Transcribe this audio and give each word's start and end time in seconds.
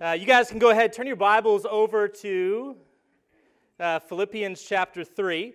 Uh, 0.00 0.12
you 0.12 0.26
guys 0.26 0.48
can 0.48 0.60
go 0.60 0.70
ahead, 0.70 0.92
turn 0.92 1.08
your 1.08 1.16
Bibles 1.16 1.66
over 1.68 2.06
to 2.06 2.76
uh, 3.80 3.98
Philippians 3.98 4.62
chapter 4.62 5.02
3. 5.02 5.52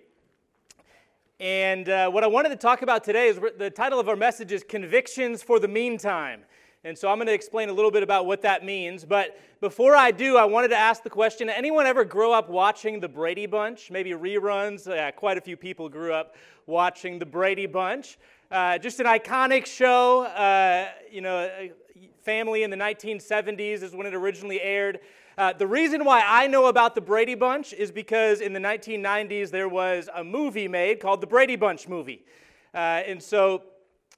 And 1.40 1.88
uh, 1.88 2.10
what 2.10 2.26
I 2.26 2.28
wanted 2.28 2.50
to 2.50 2.58
talk 2.58 2.82
about 2.82 3.06
today 3.06 3.30
is 3.30 3.40
the 3.58 3.70
title 3.70 4.02
of 4.02 4.10
our 4.10 4.18
message 4.18 4.52
is 4.52 4.62
Convictions 4.62 5.42
for 5.42 5.62
the 5.62 5.70
Meantime. 5.70 6.42
And 6.84 6.98
so 6.98 7.08
I'm 7.08 7.16
going 7.16 7.28
to 7.28 7.34
explain 7.34 7.70
a 7.70 7.72
little 7.72 7.90
bit 7.90 8.04
about 8.04 8.26
what 8.26 8.42
that 8.42 8.66
means. 8.66 9.06
But 9.06 9.40
before 9.62 9.96
I 9.96 10.12
do, 10.12 10.36
I 10.36 10.44
wanted 10.44 10.68
to 10.70 10.78
ask 10.78 11.04
the 11.04 11.10
question 11.10 11.48
anyone 11.48 11.86
ever 11.86 12.04
grow 12.04 12.34
up 12.34 12.50
watching 12.50 13.00
the 13.00 13.08
Brady 13.08 13.46
Bunch? 13.46 13.92
Maybe 13.92 14.12
reruns? 14.12 14.86
Yeah, 14.86 15.10
quite 15.12 15.38
a 15.38 15.42
few 15.42 15.56
people 15.56 15.88
grew 15.88 16.12
up 16.12 16.36
watching 16.66 17.18
the 17.18 17.26
Brady 17.26 17.66
Bunch. 17.66 18.18
Uh, 18.52 18.78
just 18.78 19.00
an 19.00 19.06
iconic 19.06 19.66
show. 19.66 20.24
Uh, 20.24 20.90
you 21.10 21.22
know, 21.22 21.50
family 22.24 22.64
in 22.64 22.70
the 22.70 22.78
1970s 22.78 23.84
is 23.84 23.94
when 23.94 24.08
it 24.08 24.14
originally 24.14 24.62
aired. 24.62 25.00
Uh, 25.38 25.52
the 25.54 25.68
reason 25.68 26.06
why 26.06 26.24
I 26.26 26.48
know 26.48 26.68
about 26.68 26.96
the 26.96 27.02
Brady 27.02 27.36
Bunch 27.36 27.74
is 27.74 27.92
because 27.92 28.40
in 28.40 28.54
the 28.54 28.60
1990s 28.60 29.50
there 29.50 29.68
was 29.68 30.10
a 30.14 30.24
movie 30.24 30.68
made 30.68 31.00
called 31.00 31.22
the 31.22 31.28
Brady 31.28 31.56
Bunch 31.56 31.88
movie. 31.88 32.24
Uh, 32.74 32.78
and 32.78 33.22
so 33.22 33.64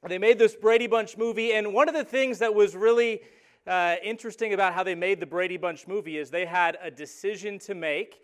they 0.07 0.17
made 0.17 0.37
this 0.37 0.55
Brady 0.55 0.87
Bunch 0.87 1.17
movie, 1.17 1.53
and 1.53 1.73
one 1.73 1.89
of 1.89 1.95
the 1.95 2.03
things 2.03 2.39
that 2.39 2.53
was 2.53 2.75
really 2.75 3.21
uh, 3.65 3.95
interesting 4.03 4.53
about 4.53 4.73
how 4.73 4.83
they 4.83 4.95
made 4.95 5.19
the 5.19 5.25
Brady 5.25 5.57
Bunch 5.57 5.87
movie 5.87 6.17
is 6.17 6.29
they 6.29 6.45
had 6.45 6.77
a 6.81 6.91
decision 6.91 7.57
to 7.59 7.73
make 7.73 8.21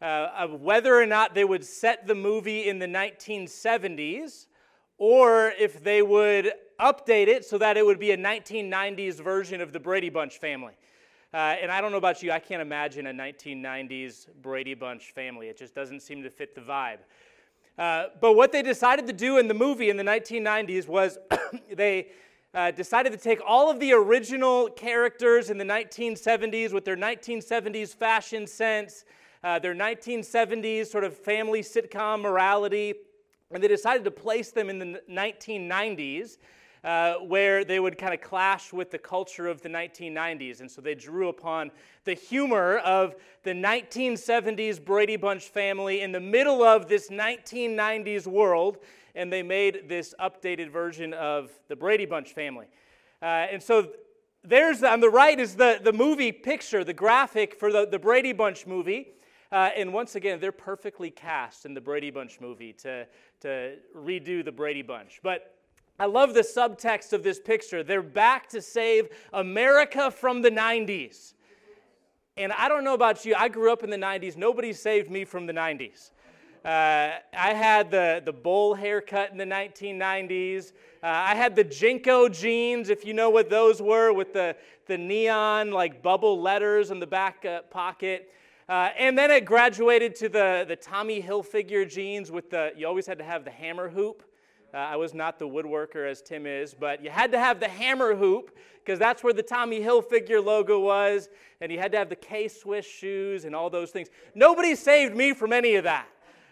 uh, 0.00 0.28
of 0.36 0.60
whether 0.60 0.94
or 0.94 1.06
not 1.06 1.34
they 1.34 1.44
would 1.44 1.64
set 1.64 2.06
the 2.06 2.14
movie 2.14 2.68
in 2.68 2.78
the 2.78 2.86
1970s 2.86 4.46
or 4.98 5.52
if 5.58 5.82
they 5.82 6.02
would 6.02 6.52
update 6.80 7.28
it 7.28 7.44
so 7.44 7.58
that 7.58 7.76
it 7.76 7.84
would 7.84 7.98
be 7.98 8.12
a 8.12 8.16
1990s 8.16 9.14
version 9.14 9.60
of 9.60 9.72
the 9.72 9.80
Brady 9.80 10.10
Bunch 10.10 10.38
family. 10.38 10.74
Uh, 11.32 11.56
and 11.60 11.70
I 11.70 11.80
don't 11.80 11.90
know 11.90 11.98
about 11.98 12.22
you, 12.22 12.30
I 12.30 12.38
can't 12.38 12.62
imagine 12.62 13.08
a 13.08 13.12
1990s 13.12 14.28
Brady 14.40 14.74
Bunch 14.74 15.12
family. 15.12 15.48
It 15.48 15.58
just 15.58 15.74
doesn't 15.74 16.00
seem 16.00 16.22
to 16.22 16.30
fit 16.30 16.54
the 16.54 16.60
vibe. 16.60 16.98
Uh, 17.76 18.06
but 18.20 18.34
what 18.34 18.52
they 18.52 18.62
decided 18.62 19.06
to 19.08 19.12
do 19.12 19.38
in 19.38 19.48
the 19.48 19.54
movie 19.54 19.90
in 19.90 19.96
the 19.96 20.04
1990s 20.04 20.86
was 20.86 21.18
they 21.72 22.08
uh, 22.54 22.70
decided 22.70 23.10
to 23.12 23.18
take 23.18 23.40
all 23.44 23.68
of 23.68 23.80
the 23.80 23.92
original 23.92 24.68
characters 24.70 25.50
in 25.50 25.58
the 25.58 25.64
1970s 25.64 26.72
with 26.72 26.84
their 26.84 26.96
1970s 26.96 27.92
fashion 27.96 28.46
sense, 28.46 29.04
uh, 29.42 29.58
their 29.58 29.74
1970s 29.74 30.86
sort 30.86 31.02
of 31.02 31.16
family 31.16 31.62
sitcom 31.62 32.20
morality, 32.20 32.94
and 33.54 33.62
they 33.62 33.68
decided 33.68 34.04
to 34.04 34.10
place 34.10 34.50
them 34.50 34.68
in 34.68 34.78
the 34.78 35.00
1990s 35.08 36.38
uh, 36.84 37.14
where 37.14 37.64
they 37.64 37.80
would 37.80 37.96
kind 37.96 38.12
of 38.12 38.20
clash 38.20 38.72
with 38.72 38.90
the 38.90 38.98
culture 38.98 39.46
of 39.46 39.62
the 39.62 39.68
1990s. 39.68 40.60
And 40.60 40.70
so 40.70 40.82
they 40.82 40.94
drew 40.94 41.28
upon 41.28 41.70
the 42.04 42.12
humor 42.12 42.78
of 42.78 43.14
the 43.42 43.52
1970s 43.52 44.84
Brady 44.84 45.16
Bunch 45.16 45.44
family 45.44 46.02
in 46.02 46.12
the 46.12 46.20
middle 46.20 46.62
of 46.62 46.88
this 46.88 47.08
1990s 47.08 48.26
world, 48.26 48.78
and 49.14 49.32
they 49.32 49.42
made 49.42 49.88
this 49.88 50.14
updated 50.20 50.70
version 50.70 51.14
of 51.14 51.50
the 51.68 51.76
Brady 51.76 52.04
Bunch 52.04 52.34
family. 52.34 52.66
Uh, 53.22 53.46
and 53.50 53.62
so 53.62 53.88
there's 54.42 54.82
on 54.82 55.00
the 55.00 55.08
right 55.08 55.40
is 55.40 55.56
the, 55.56 55.80
the 55.82 55.92
movie 55.92 56.32
picture, 56.32 56.84
the 56.84 56.92
graphic 56.92 57.54
for 57.54 57.72
the, 57.72 57.86
the 57.86 57.98
Brady 57.98 58.34
Bunch 58.34 58.66
movie. 58.66 59.14
Uh, 59.54 59.70
and 59.76 59.92
once 59.92 60.16
again, 60.16 60.40
they're 60.40 60.50
perfectly 60.50 61.12
cast 61.12 61.64
in 61.64 61.74
the 61.74 61.80
Brady 61.80 62.10
Bunch 62.10 62.40
movie 62.40 62.72
to, 62.72 63.06
to 63.38 63.76
redo 63.96 64.44
the 64.44 64.50
Brady 64.50 64.82
Bunch. 64.82 65.20
But 65.22 65.54
I 65.96 66.06
love 66.06 66.34
the 66.34 66.40
subtext 66.40 67.12
of 67.12 67.22
this 67.22 67.38
picture. 67.38 67.84
They're 67.84 68.02
back 68.02 68.48
to 68.48 68.60
save 68.60 69.10
America 69.32 70.10
from 70.10 70.42
the 70.42 70.50
90s. 70.50 71.34
And 72.36 72.50
I 72.52 72.68
don't 72.68 72.82
know 72.82 72.94
about 72.94 73.24
you, 73.24 73.36
I 73.38 73.46
grew 73.46 73.72
up 73.72 73.84
in 73.84 73.90
the 73.90 73.96
90s. 73.96 74.36
Nobody 74.36 74.72
saved 74.72 75.08
me 75.08 75.24
from 75.24 75.46
the 75.46 75.52
90s. 75.52 76.10
Uh, 76.64 77.20
I 77.32 77.54
had 77.54 77.92
the, 77.92 78.22
the 78.24 78.32
bowl 78.32 78.74
haircut 78.74 79.30
in 79.30 79.38
the 79.38 79.44
1990s. 79.44 80.72
Uh, 81.00 81.06
I 81.06 81.36
had 81.36 81.54
the 81.54 81.64
JNCO 81.64 82.36
jeans, 82.36 82.88
if 82.88 83.04
you 83.04 83.14
know 83.14 83.30
what 83.30 83.50
those 83.50 83.80
were, 83.80 84.12
with 84.12 84.32
the, 84.32 84.56
the 84.88 84.98
neon 84.98 85.70
like 85.70 86.02
bubble 86.02 86.42
letters 86.42 86.90
in 86.90 86.98
the 86.98 87.06
back 87.06 87.44
uh, 87.44 87.62
pocket. 87.70 88.32
Uh, 88.68 88.88
and 88.98 89.16
then 89.18 89.30
it 89.30 89.44
graduated 89.44 90.14
to 90.16 90.28
the, 90.28 90.64
the 90.66 90.76
Tommy 90.76 91.22
Hilfiger 91.22 91.88
jeans 91.88 92.30
with 92.30 92.50
the, 92.50 92.72
you 92.76 92.86
always 92.86 93.06
had 93.06 93.18
to 93.18 93.24
have 93.24 93.44
the 93.44 93.50
hammer 93.50 93.88
hoop. 93.88 94.22
Uh, 94.72 94.78
I 94.78 94.96
was 94.96 95.12
not 95.12 95.38
the 95.38 95.46
woodworker 95.46 96.10
as 96.10 96.22
Tim 96.22 96.46
is, 96.46 96.74
but 96.74 97.04
you 97.04 97.10
had 97.10 97.30
to 97.32 97.38
have 97.38 97.60
the 97.60 97.68
hammer 97.68 98.14
hoop 98.14 98.56
because 98.82 98.98
that's 98.98 99.22
where 99.22 99.32
the 99.32 99.42
Tommy 99.42 99.80
Hilfiger 99.80 100.44
logo 100.44 100.80
was, 100.80 101.28
and 101.60 101.70
you 101.70 101.78
had 101.78 101.92
to 101.92 101.98
have 101.98 102.08
the 102.08 102.16
K 102.16 102.48
Swiss 102.48 102.86
shoes 102.86 103.44
and 103.44 103.54
all 103.54 103.70
those 103.70 103.90
things. 103.90 104.08
Nobody 104.34 104.74
saved 104.74 105.14
me 105.14 105.32
from 105.32 105.52
any 105.52 105.76
of 105.76 105.84
that. 105.84 106.08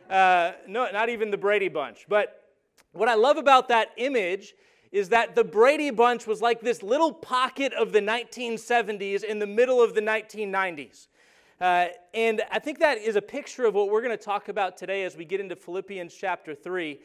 Uh, 0.08 0.52
no, 0.68 0.88
not 0.92 1.08
even 1.08 1.30
the 1.30 1.38
Brady 1.38 1.68
Bunch. 1.68 2.06
But 2.08 2.48
what 2.92 3.08
I 3.08 3.14
love 3.14 3.38
about 3.38 3.68
that 3.68 3.90
image 3.96 4.54
is 4.92 5.08
that 5.08 5.34
the 5.34 5.44
Brady 5.44 5.90
Bunch 5.90 6.26
was 6.26 6.42
like 6.42 6.60
this 6.60 6.82
little 6.82 7.12
pocket 7.12 7.72
of 7.72 7.92
the 7.92 8.00
1970s 8.00 9.24
in 9.24 9.38
the 9.38 9.46
middle 9.46 9.82
of 9.82 9.94
the 9.94 10.02
1990s. 10.02 11.08
Uh, 11.62 11.86
and 12.12 12.42
I 12.50 12.58
think 12.58 12.80
that 12.80 12.98
is 12.98 13.14
a 13.14 13.22
picture 13.22 13.66
of 13.66 13.74
what 13.74 13.88
we're 13.88 14.02
going 14.02 14.18
to 14.18 14.24
talk 14.24 14.48
about 14.48 14.76
today 14.76 15.04
as 15.04 15.16
we 15.16 15.24
get 15.24 15.38
into 15.38 15.54
Philippians 15.54 16.12
chapter 16.12 16.56
3. 16.56 16.98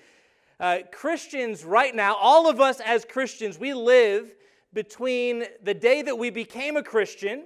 Uh, 0.59 0.79
Christians, 0.91 1.63
right 1.63 1.93
now, 1.93 2.15
all 2.15 2.49
of 2.49 2.59
us 2.59 2.79
as 2.79 3.05
Christians, 3.05 3.59
we 3.59 3.75
live 3.75 4.33
between 4.73 5.43
the 5.61 5.75
day 5.75 6.01
that 6.01 6.17
we 6.17 6.31
became 6.31 6.75
a 6.75 6.81
Christian 6.81 7.43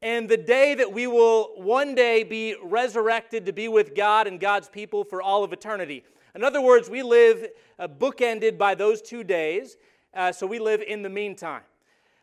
and 0.00 0.30
the 0.30 0.38
day 0.38 0.74
that 0.74 0.90
we 0.90 1.06
will 1.06 1.52
one 1.56 1.94
day 1.94 2.22
be 2.22 2.56
resurrected 2.62 3.44
to 3.44 3.52
be 3.52 3.68
with 3.68 3.94
God 3.94 4.26
and 4.26 4.40
God's 4.40 4.70
people 4.70 5.04
for 5.04 5.20
all 5.20 5.44
of 5.44 5.52
eternity. 5.52 6.04
In 6.34 6.42
other 6.42 6.62
words, 6.62 6.88
we 6.88 7.02
live 7.02 7.48
uh, 7.78 7.86
bookended 7.86 8.56
by 8.56 8.74
those 8.74 9.02
two 9.02 9.24
days, 9.24 9.76
uh, 10.14 10.32
so 10.32 10.46
we 10.46 10.58
live 10.58 10.80
in 10.80 11.02
the 11.02 11.10
meantime. 11.10 11.60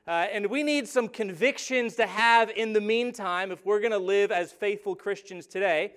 Uh, 0.08 0.26
and 0.32 0.48
we 0.48 0.64
need 0.64 0.88
some 0.88 1.10
convictions 1.10 1.96
to 1.98 2.08
have 2.08 2.50
in 2.52 2.72
the 2.72 2.80
meantime 2.80 3.52
if 3.52 3.66
we're 3.66 3.82
going 3.82 3.92
to 3.92 3.98
live 3.98 4.32
as 4.32 4.54
faithful 4.54 4.96
Christians 4.96 5.46
today. 5.46 5.92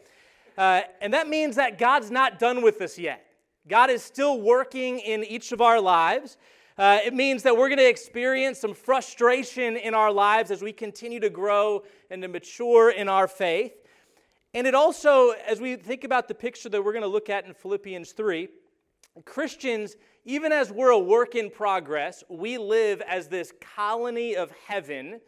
Uh, 0.58 0.80
and 1.00 1.14
that 1.14 1.28
means 1.28 1.54
that 1.54 1.78
God's 1.78 2.10
not 2.10 2.40
done 2.40 2.60
with 2.60 2.80
us 2.80 2.98
yet. 2.98 3.24
God 3.68 3.88
is 3.88 4.02
still 4.02 4.40
working 4.40 4.98
in 4.98 5.22
each 5.22 5.52
of 5.52 5.60
our 5.60 5.80
lives. 5.80 6.38
Uh, 6.76 6.98
it 7.04 7.14
means 7.14 7.44
that 7.44 7.56
we're 7.56 7.68
going 7.68 7.78
to 7.78 7.88
experience 7.88 8.58
some 8.58 8.74
frustration 8.74 9.76
in 9.76 9.94
our 9.94 10.10
lives 10.10 10.50
as 10.50 10.60
we 10.60 10.72
continue 10.72 11.20
to 11.20 11.30
grow 11.30 11.84
and 12.10 12.20
to 12.22 12.26
mature 12.26 12.90
in 12.90 13.08
our 13.08 13.28
faith. 13.28 13.74
And 14.54 14.66
it 14.66 14.74
also, 14.74 15.30
as 15.46 15.60
we 15.60 15.76
think 15.76 16.02
about 16.02 16.26
the 16.26 16.34
picture 16.34 16.68
that 16.70 16.82
we're 16.82 16.92
going 16.92 17.02
to 17.02 17.08
look 17.08 17.30
at 17.30 17.46
in 17.46 17.54
Philippians 17.54 18.10
3, 18.10 18.48
Christians, 19.24 19.94
even 20.24 20.52
as 20.52 20.70
we're 20.70 20.90
a 20.90 20.98
work 20.98 21.34
in 21.34 21.50
progress, 21.50 22.22
we 22.28 22.58
live 22.58 23.00
as 23.02 23.28
this 23.28 23.52
colony 23.76 24.36
of 24.36 24.52
heaven 24.66 25.20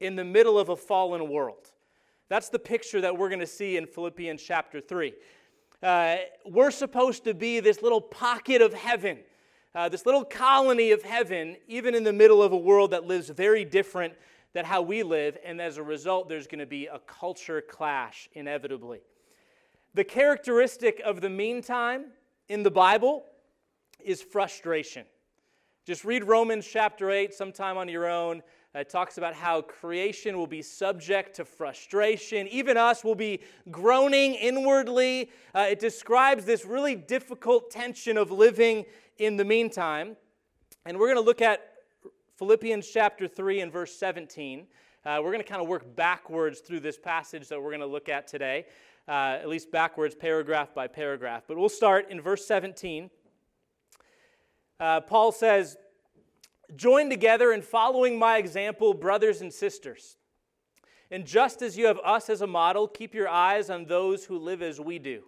in 0.00 0.16
the 0.16 0.24
middle 0.24 0.58
of 0.58 0.68
a 0.68 0.76
fallen 0.76 1.28
world. 1.28 1.70
That's 2.28 2.48
the 2.48 2.58
picture 2.58 3.00
that 3.00 3.16
we're 3.16 3.28
going 3.28 3.40
to 3.40 3.46
see 3.46 3.76
in 3.76 3.86
Philippians 3.86 4.42
chapter 4.42 4.80
3. 4.80 5.14
Uh, 5.82 6.16
we're 6.46 6.70
supposed 6.70 7.24
to 7.24 7.34
be 7.34 7.60
this 7.60 7.82
little 7.82 8.00
pocket 8.00 8.62
of 8.62 8.74
heaven, 8.74 9.18
uh, 9.74 9.88
this 9.88 10.06
little 10.06 10.24
colony 10.24 10.90
of 10.90 11.02
heaven, 11.02 11.56
even 11.68 11.94
in 11.94 12.04
the 12.04 12.12
middle 12.12 12.42
of 12.42 12.52
a 12.52 12.56
world 12.56 12.90
that 12.90 13.04
lives 13.04 13.30
very 13.30 13.64
different 13.64 14.14
than 14.54 14.64
how 14.64 14.82
we 14.82 15.02
live. 15.02 15.36
And 15.44 15.60
as 15.60 15.76
a 15.76 15.82
result, 15.82 16.28
there's 16.28 16.46
going 16.46 16.58
to 16.58 16.66
be 16.66 16.86
a 16.86 16.98
culture 17.00 17.60
clash 17.60 18.28
inevitably. 18.32 19.00
The 19.94 20.04
characteristic 20.04 21.00
of 21.04 21.20
the 21.20 21.30
meantime 21.30 22.06
in 22.48 22.62
the 22.62 22.70
Bible 22.70 23.24
is 24.04 24.22
frustration. 24.22 25.04
Just 25.86 26.04
read 26.04 26.24
Romans 26.24 26.66
chapter 26.66 27.10
8 27.10 27.32
sometime 27.32 27.76
on 27.76 27.88
your 27.88 28.08
own. 28.08 28.42
It 28.74 28.90
talks 28.90 29.16
about 29.16 29.34
how 29.34 29.62
creation 29.62 30.36
will 30.36 30.46
be 30.46 30.60
subject 30.60 31.34
to 31.36 31.44
frustration. 31.44 32.46
Even 32.48 32.76
us 32.76 33.02
will 33.02 33.14
be 33.14 33.40
groaning 33.70 34.34
inwardly. 34.34 35.30
Uh, 35.54 35.66
it 35.70 35.80
describes 35.80 36.44
this 36.44 36.64
really 36.64 36.94
difficult 36.94 37.70
tension 37.70 38.18
of 38.18 38.30
living 38.30 38.84
in 39.16 39.36
the 39.36 39.44
meantime. 39.44 40.16
And 40.84 40.98
we're 40.98 41.06
going 41.06 41.16
to 41.16 41.26
look 41.26 41.42
at 41.42 41.72
Philippians 42.36 42.86
chapter 42.86 43.26
3 43.26 43.62
and 43.62 43.72
verse 43.72 43.96
17. 43.96 44.66
Uh, 45.04 45.20
we're 45.22 45.32
going 45.32 45.42
to 45.42 45.48
kind 45.48 45.62
of 45.62 45.68
work 45.68 45.96
backwards 45.96 46.60
through 46.60 46.80
this 46.80 46.98
passage 46.98 47.48
that 47.48 47.60
we're 47.60 47.70
going 47.70 47.80
to 47.80 47.86
look 47.86 48.08
at 48.08 48.28
today, 48.28 48.66
uh, 49.08 49.38
at 49.40 49.48
least 49.48 49.72
backwards, 49.72 50.14
paragraph 50.14 50.74
by 50.74 50.86
paragraph. 50.86 51.44
But 51.48 51.56
we'll 51.56 51.68
start 51.68 52.10
in 52.10 52.20
verse 52.20 52.46
17. 52.46 53.10
Uh, 54.80 55.00
Paul 55.00 55.32
says, 55.32 55.76
Join 56.76 57.08
together 57.08 57.52
in 57.52 57.62
following 57.62 58.18
my 58.18 58.36
example, 58.36 58.92
brothers 58.92 59.40
and 59.40 59.52
sisters. 59.52 60.16
And 61.10 61.26
just 61.26 61.62
as 61.62 61.78
you 61.78 61.86
have 61.86 61.98
us 62.04 62.28
as 62.28 62.42
a 62.42 62.46
model, 62.46 62.86
keep 62.86 63.14
your 63.14 63.28
eyes 63.28 63.70
on 63.70 63.86
those 63.86 64.26
who 64.26 64.38
live 64.38 64.60
as 64.60 64.78
we 64.78 64.98
do. 64.98 65.22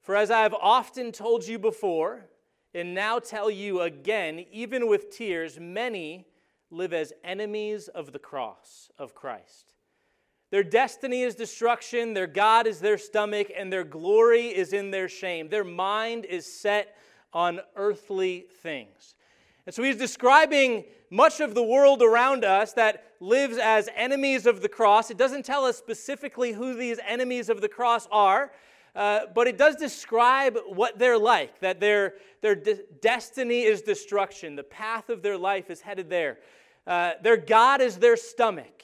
For 0.00 0.16
as 0.16 0.30
I 0.30 0.42
have 0.42 0.54
often 0.54 1.12
told 1.12 1.46
you 1.46 1.60
before, 1.60 2.26
and 2.74 2.92
now 2.92 3.20
tell 3.20 3.48
you 3.50 3.82
again, 3.82 4.44
even 4.50 4.88
with 4.88 5.10
tears, 5.10 5.60
many 5.60 6.26
live 6.70 6.92
as 6.92 7.12
enemies 7.22 7.86
of 7.86 8.12
the 8.12 8.18
cross 8.18 8.90
of 8.98 9.14
Christ. 9.14 9.74
Their 10.50 10.64
destiny 10.64 11.22
is 11.22 11.34
destruction, 11.34 12.14
their 12.14 12.26
God 12.26 12.66
is 12.66 12.80
their 12.80 12.98
stomach, 12.98 13.52
and 13.56 13.72
their 13.72 13.84
glory 13.84 14.46
is 14.48 14.72
in 14.72 14.90
their 14.90 15.08
shame. 15.08 15.48
Their 15.48 15.64
mind 15.64 16.24
is 16.24 16.44
set 16.44 16.96
on 17.32 17.60
earthly 17.76 18.46
things. 18.62 19.14
And 19.66 19.74
so 19.74 19.82
he's 19.82 19.96
describing 19.96 20.84
much 21.10 21.40
of 21.40 21.54
the 21.54 21.62
world 21.62 22.02
around 22.02 22.44
us 22.44 22.72
that 22.72 23.04
lives 23.20 23.58
as 23.58 23.88
enemies 23.94 24.46
of 24.46 24.60
the 24.60 24.68
cross. 24.68 25.10
It 25.10 25.18
doesn't 25.18 25.44
tell 25.44 25.64
us 25.64 25.76
specifically 25.76 26.52
who 26.52 26.74
these 26.74 26.98
enemies 27.06 27.48
of 27.48 27.60
the 27.60 27.68
cross 27.68 28.08
are, 28.10 28.50
uh, 28.96 29.20
but 29.34 29.46
it 29.46 29.56
does 29.56 29.76
describe 29.76 30.58
what 30.66 30.98
they're 30.98 31.18
like, 31.18 31.60
that 31.60 31.80
their, 31.80 32.14
their 32.40 32.54
de- 32.54 32.80
destiny 33.00 33.62
is 33.62 33.82
destruction. 33.82 34.56
The 34.56 34.64
path 34.64 35.08
of 35.08 35.22
their 35.22 35.38
life 35.38 35.70
is 35.70 35.80
headed 35.80 36.10
there. 36.10 36.38
Uh, 36.86 37.12
their 37.22 37.36
God 37.36 37.80
is 37.80 37.98
their 37.98 38.16
stomach. 38.16 38.82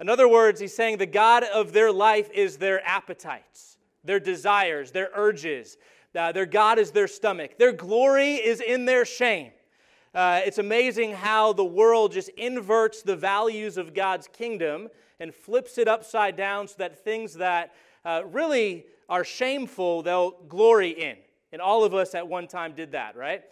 In 0.00 0.08
other 0.08 0.28
words, 0.28 0.60
he's 0.60 0.74
saying 0.74 0.98
the 0.98 1.06
God 1.06 1.44
of 1.44 1.72
their 1.72 1.92
life 1.92 2.30
is 2.32 2.56
their 2.56 2.86
appetites, 2.86 3.78
their 4.04 4.20
desires, 4.20 4.90
their 4.90 5.10
urges. 5.14 5.76
Uh, 6.18 6.32
their 6.32 6.46
God 6.46 6.80
is 6.80 6.90
their 6.90 7.06
stomach. 7.06 7.58
Their 7.58 7.72
glory 7.72 8.34
is 8.34 8.60
in 8.60 8.86
their 8.86 9.04
shame. 9.04 9.52
Uh, 10.12 10.40
it's 10.44 10.58
amazing 10.58 11.12
how 11.12 11.52
the 11.52 11.64
world 11.64 12.12
just 12.12 12.28
inverts 12.30 13.02
the 13.02 13.14
values 13.14 13.76
of 13.76 13.94
God's 13.94 14.26
kingdom 14.26 14.88
and 15.20 15.32
flips 15.32 15.78
it 15.78 15.86
upside 15.86 16.36
down 16.36 16.66
so 16.66 16.74
that 16.78 17.04
things 17.04 17.34
that 17.34 17.72
uh, 18.04 18.22
really 18.26 18.84
are 19.08 19.22
shameful, 19.22 20.02
they'll 20.02 20.32
glory 20.48 20.90
in. 20.90 21.16
And 21.52 21.62
all 21.62 21.84
of 21.84 21.94
us 21.94 22.14
at 22.16 22.26
one 22.26 22.48
time 22.48 22.72
did 22.74 22.92
that, 22.92 23.16
right? 23.16 23.44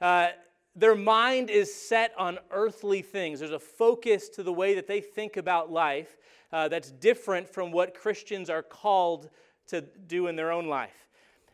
Uh, 0.00 0.28
their 0.76 0.94
mind 0.94 1.50
is 1.50 1.74
set 1.74 2.14
on 2.16 2.38
earthly 2.50 3.02
things. 3.02 3.40
There's 3.40 3.50
a 3.50 3.58
focus 3.58 4.28
to 4.30 4.42
the 4.42 4.52
way 4.52 4.74
that 4.74 4.86
they 4.86 5.00
think 5.00 5.36
about 5.36 5.72
life 5.72 6.16
uh, 6.52 6.68
that's 6.68 6.92
different 6.92 7.48
from 7.48 7.72
what 7.72 7.94
Christians 7.94 8.48
are 8.48 8.62
called 8.62 9.28
to 9.68 9.80
do 9.80 10.28
in 10.28 10.36
their 10.36 10.52
own 10.52 10.66
life. 10.66 11.02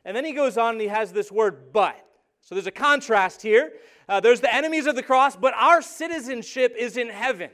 And 0.08 0.16
then 0.16 0.24
he 0.24 0.32
goes 0.32 0.56
on 0.56 0.72
and 0.72 0.80
he 0.80 0.88
has 0.88 1.12
this 1.12 1.30
word, 1.30 1.72
but. 1.72 1.96
So 2.40 2.54
there's 2.54 2.66
a 2.66 2.72
contrast 2.72 3.42
here. 3.42 3.74
Uh, 4.08 4.20
there's 4.20 4.40
the 4.40 4.52
enemies 4.52 4.86
of 4.86 4.96
the 4.96 5.02
cross, 5.02 5.36
but 5.36 5.52
our 5.54 5.82
citizenship 5.82 6.74
is 6.76 6.96
in 6.96 7.10
heaven. 7.10 7.50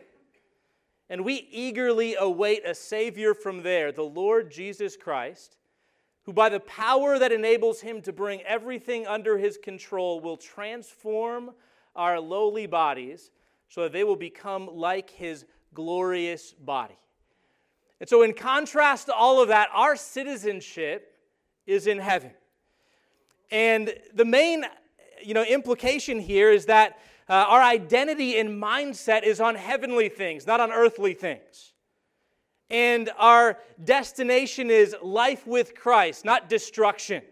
And 1.11 1.25
we 1.25 1.49
eagerly 1.51 2.15
await 2.15 2.67
a 2.67 2.75
Savior 2.75 3.35
from 3.35 3.63
there, 3.63 3.93
the 3.93 4.03
Lord 4.03 4.51
Jesus 4.51 4.97
Christ 4.97 5.57
who 6.25 6.33
by 6.33 6.49
the 6.49 6.61
power 6.61 7.19
that 7.19 7.33
enables 7.33 7.81
him 7.81 8.01
to 8.03 8.13
bring 8.13 8.41
everything 8.43 9.07
under 9.07 9.39
his 9.39 9.59
control 9.59 10.21
will 10.21 10.37
transform 10.37 11.53
our 11.95 12.19
lowly 12.19 12.67
bodies 12.67 13.31
so 13.69 13.83
that 13.83 13.93
they 13.93 14.05
will 14.05 14.17
become 14.17 14.69
like 14.75 15.11
his 15.11 15.45
glorious 15.75 16.53
body. 16.53 16.97
And 18.01 18.09
so, 18.09 18.23
in 18.23 18.33
contrast 18.33 19.07
to 19.07 19.15
all 19.15 19.41
of 19.41 19.49
that, 19.49 19.69
our 19.73 19.97
citizenship 19.97 21.15
is 21.67 21.87
in 21.87 21.99
heaven. 21.99 22.33
And 23.51 23.95
the 24.15 24.25
main 24.25 24.65
you 25.23 25.35
know, 25.35 25.43
implication 25.43 26.21
here 26.21 26.51
is 26.51 26.67
that 26.67 26.99
uh, 27.29 27.33
our 27.49 27.63
identity 27.63 28.39
and 28.39 28.63
mindset 28.63 29.23
is 29.23 29.41
on 29.41 29.55
heavenly 29.55 30.09
things, 30.09 30.47
not 30.47 30.61
on 30.61 30.71
earthly 30.71 31.15
things. 31.15 31.73
And 32.71 33.11
our 33.19 33.59
destination 33.83 34.71
is 34.71 34.97
life 35.03 35.47
with 35.47 35.75
Christ, 35.75 36.25
not 36.25 36.49
destruction. 36.49 37.23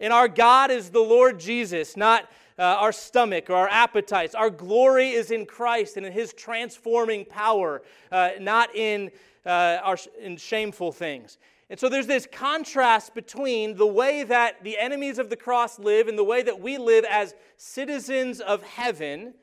And 0.00 0.12
our 0.12 0.28
God 0.28 0.70
is 0.70 0.90
the 0.90 1.00
Lord 1.00 1.40
Jesus, 1.40 1.96
not 1.96 2.28
uh, 2.58 2.62
our 2.62 2.92
stomach 2.92 3.48
or 3.48 3.54
our 3.54 3.68
appetites. 3.68 4.34
Our 4.34 4.50
glory 4.50 5.10
is 5.10 5.30
in 5.30 5.46
Christ 5.46 5.96
and 5.96 6.04
in 6.04 6.12
His 6.12 6.32
transforming 6.32 7.24
power, 7.24 7.82
uh, 8.12 8.30
not 8.40 8.74
in, 8.74 9.10
uh, 9.44 9.78
our, 9.82 9.96
in 10.20 10.36
shameful 10.36 10.92
things. 10.92 11.38
And 11.68 11.80
so 11.80 11.88
there's 11.88 12.06
this 12.06 12.28
contrast 12.30 13.14
between 13.14 13.76
the 13.76 13.86
way 13.86 14.22
that 14.22 14.62
the 14.62 14.78
enemies 14.78 15.18
of 15.18 15.30
the 15.30 15.36
cross 15.36 15.78
live 15.78 16.06
and 16.06 16.16
the 16.16 16.24
way 16.24 16.42
that 16.42 16.60
we 16.60 16.78
live 16.78 17.04
as 17.04 17.34
citizens 17.56 18.40
of 18.40 18.62
heaven. 18.62 19.34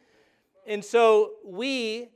And 0.65 0.83
so 0.83 1.31
we 1.45 2.09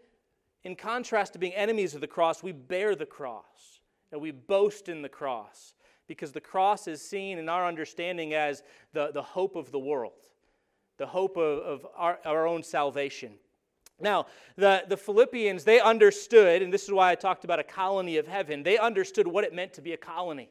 in 0.68 0.75
contrast 0.75 1.31
to 1.31 1.39
being 1.39 1.54
enemies 1.54 1.95
of 1.95 2.01
the 2.01 2.07
cross, 2.07 2.44
we 2.44 2.51
bear 2.51 2.94
the 2.94 3.06
cross 3.06 3.80
and 4.12 4.19
we 4.19 4.31
boast 4.31 4.89
in 4.89 5.01
the 5.01 5.07
cross 5.07 5.74
because 6.07 6.33
the 6.33 6.42
cross 6.42 6.89
is 6.89 7.01
seen 7.01 7.38
in 7.38 7.48
our 7.48 7.65
understanding 7.65 8.33
as 8.33 8.63
the, 8.92 9.12
the 9.13 9.21
hope 9.21 9.56
of 9.56 9.71
the 9.71 9.80
world, 9.80 10.27
the 10.98 11.07
hope 11.07 11.38
of, 11.38 11.59
of 11.59 11.88
our, 11.95 12.19
our 12.25 12.45
own 12.45 12.63
salvation. 12.63 13.33
Now, 13.99 14.27
the, 14.55 14.83
the 14.88 14.97
Philippians, 14.97 15.63
they 15.63 15.79
understood, 15.79 16.61
and 16.61 16.71
this 16.71 16.83
is 16.83 16.91
why 16.91 17.11
I 17.11 17.15
talked 17.15 17.44
about 17.44 17.59
a 17.59 17.63
colony 17.63 18.17
of 18.17 18.27
heaven, 18.27 18.61
they 18.61 18.77
understood 18.77 19.27
what 19.27 19.44
it 19.44 19.53
meant 19.53 19.73
to 19.73 19.81
be 19.81 19.94
a 19.94 19.97
colony. 19.97 20.49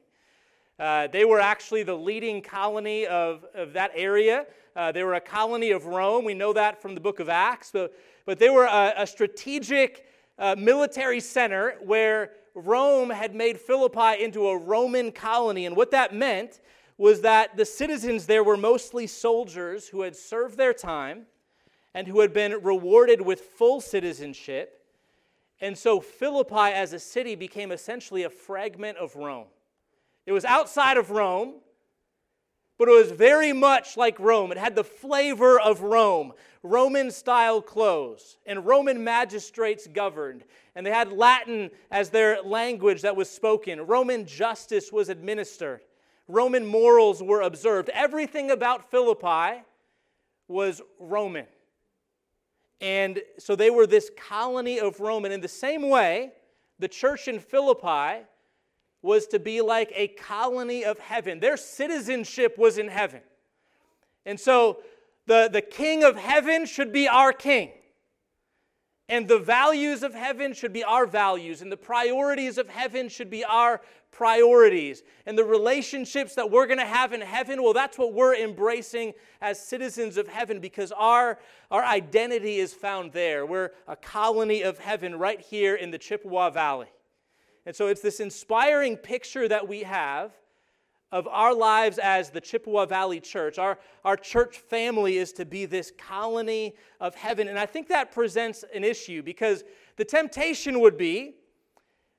Uh, 0.79 1.07
they 1.07 1.25
were 1.25 1.41
actually 1.41 1.83
the 1.85 1.95
leading 1.95 2.43
colony 2.43 3.07
of, 3.07 3.47
of 3.55 3.73
that 3.73 3.93
area. 3.95 4.47
Uh, 4.75 4.93
they 4.93 5.05
were 5.05 5.15
a 5.15 5.21
colony 5.21 5.71
of 5.71 5.87
Rome. 5.87 6.25
We 6.25 6.35
know 6.35 6.53
that 6.53 6.83
from 6.83 6.95
the 6.95 7.01
book 7.01 7.19
of 7.19 7.29
Acts. 7.29 7.71
But, 7.73 7.95
but 8.27 8.39
they 8.39 8.51
were 8.51 8.67
a, 8.67 8.93
a 8.99 9.07
strategic 9.07 10.05
uh, 10.39 10.55
military 10.59 11.21
center 11.21 11.77
where 11.83 12.33
Rome 12.55 13.09
had 13.11 13.35
made 13.35 13.59
Philippi 13.59 14.23
into 14.23 14.49
a 14.49 14.59
Roman 14.59 15.13
colony. 15.13 15.65
And 15.65 15.77
what 15.77 15.93
that 15.93 16.15
meant 16.15 16.61
was 16.99 17.23
that 17.23 17.57
the 17.57 17.65
citizens 17.65 18.27
there 18.27 18.45
were 18.45 18.57
mostly 18.57 19.07
soldiers 19.07 19.89
who 19.89 20.03
had 20.03 20.17
served 20.17 20.59
their 20.59 20.75
time 20.75 21.27
and 21.97 22.07
who 22.07 22.21
had 22.21 22.35
been 22.35 22.53
rewarded 22.63 23.23
with 23.23 23.41
full 23.41 23.81
citizenship. 23.81 24.85
And 25.63 25.77
so 25.79 25.99
Philippi 25.99 26.75
as 26.75 26.93
a 26.93 26.99
city 26.99 27.35
became 27.35 27.73
essentially 27.73 28.25
a 28.25 28.29
fragment 28.29 28.99
of 28.99 29.17
Rome. 29.17 29.47
It 30.27 30.33
was 30.33 30.45
outside 30.45 30.99
of 30.99 31.11
Rome, 31.11 31.55
but 32.77 32.89
it 32.89 32.93
was 32.93 33.13
very 33.13 33.55
much 33.55 33.97
like 33.97 34.21
Rome. 34.21 34.53
It 34.53 34.59
had 34.59 34.77
the 34.77 34.85
flavor 34.85 35.59
of 35.59 35.81
Rome. 35.81 36.35
Roman 36.63 37.11
style 37.11 37.63
clothes, 37.63 38.37
and 38.45 38.67
Roman 38.67 39.03
magistrates 39.03 39.87
governed, 39.87 40.45
and 40.75 40.85
they 40.85 40.91
had 40.91 41.13
Latin 41.13 41.71
as 41.91 42.11
their 42.11 42.43
language 42.43 43.01
that 43.03 43.17
was 43.17 43.31
spoken. 43.31 43.81
Roman 43.81 44.27
justice 44.27 44.93
was 44.93 45.09
administered, 45.09 45.81
Roman 46.29 46.67
morals 46.67 47.23
were 47.23 47.41
observed. 47.41 47.89
Everything 47.95 48.51
about 48.51 48.91
Philippi 48.91 49.63
was 50.47 50.83
Roman. 50.99 51.47
And 52.81 53.23
so 53.39 53.57
they 53.57 53.71
were 53.71 53.87
this 53.87 54.11
colony 54.17 54.79
of 54.81 55.01
Rome. 55.01 55.25
And 55.25 55.33
in 55.33 55.41
the 55.41 55.49
same 55.49 55.89
way, 55.89 56.33
the 56.79 56.89
church 56.89 57.29
in 57.29 57.41
Philippi 57.41 58.25
was 59.03 59.27
to 59.29 59.39
be 59.39 59.61
like 59.61 59.93
a 59.95 60.09
colony 60.09 60.85
of 60.85 60.99
heaven. 60.99 61.41
Their 61.41 61.57
citizenship 61.57 62.59
was 62.59 62.77
in 62.77 62.89
heaven. 62.89 63.21
And 64.27 64.39
so 64.39 64.83
the, 65.27 65.49
the 65.51 65.63
king 65.63 66.03
of 66.03 66.17
heaven 66.17 66.67
should 66.67 66.93
be 66.93 67.09
our 67.09 67.33
king. 67.33 67.71
And 69.09 69.29
the 69.29 69.39
values 69.39 70.03
of 70.03 70.15
heaven 70.15 70.53
should 70.53 70.73
be 70.73 70.83
our 70.83 71.07
values. 71.07 71.63
And 71.63 71.71
the 71.71 71.77
priorities 71.77 72.59
of 72.59 72.69
heaven 72.69 73.09
should 73.09 73.31
be 73.31 73.45
our 73.45 73.81
priorities. 74.11 75.05
And 75.27 75.39
the 75.39 75.45
relationships 75.45 76.35
that 76.35 76.51
we're 76.51 76.67
going 76.67 76.81
to 76.81 76.87
have 76.87 77.13
in 77.13 77.21
heaven, 77.21 77.63
well, 77.63 77.73
that's 77.73 77.99
what 77.99 78.15
we're 78.15 78.35
embracing 78.35 79.13
as 79.41 79.61
citizens 79.61 80.17
of 80.17 80.27
heaven 80.27 80.59
because 80.59 80.91
our, 80.93 81.39
our 81.71 81.85
identity 81.85 82.57
is 82.57 82.75
found 82.75 83.13
there. 83.13 83.47
We're 83.47 83.71
a 83.87 83.95
colony 83.95 84.63
of 84.63 84.79
heaven 84.79 85.17
right 85.17 85.41
here 85.41 85.77
in 85.77 85.93
the 85.93 85.99
Chippewa 85.99 86.51
Valley. 86.51 86.89
And 87.65 87.77
so 87.77 87.87
it's 87.87 88.01
this 88.01 88.19
inspiring 88.19 88.97
picture 88.97 89.47
that 89.47 89.69
we 89.69 89.83
have 89.83 90.33
of 91.13 91.29
our 91.29 91.55
lives 91.55 91.99
as 91.99 92.31
the 92.31 92.41
Chippewa 92.41 92.87
Valley 92.87 93.21
Church. 93.21 93.59
Our, 93.59 93.79
our 94.05 94.17
church 94.17 94.59
family 94.59 95.19
is 95.19 95.33
to 95.35 95.45
be 95.45 95.65
this 95.65 95.93
colony 95.97 96.75
of 97.01 97.15
heaven. 97.15 97.49
And 97.49 97.59
I 97.59 97.67
think 97.67 97.89
that 97.89 98.13
presents 98.13 98.65
an 98.75 98.85
issue 98.85 99.23
because 99.23 99.65
the 99.97 100.05
temptation 100.05 100.81
would 100.81 100.99
be 100.99 101.37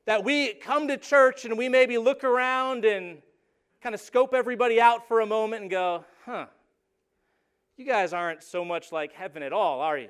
that 0.06 0.24
we 0.24 0.54
come 0.54 0.88
to 0.88 0.98
church 0.98 1.44
and 1.44 1.58
we 1.58 1.68
maybe 1.68 1.98
look 1.98 2.24
around 2.24 2.86
and 2.86 3.22
kind 3.82 3.94
of 3.94 4.00
scope 4.00 4.34
everybody 4.34 4.80
out 4.80 5.08
for 5.08 5.20
a 5.20 5.26
moment 5.26 5.64
and 5.64 5.72
go, 5.72 6.06
huh, 6.26 6.46
you 7.76 7.86
guys 7.86 8.14
aren't 8.14 8.42
so 8.42 8.64
much 8.66 8.92
like 8.92 9.14
heaven 9.14 9.44
at 9.44 9.54
all, 9.54 9.82
are 9.82 9.98
you? 9.98 10.10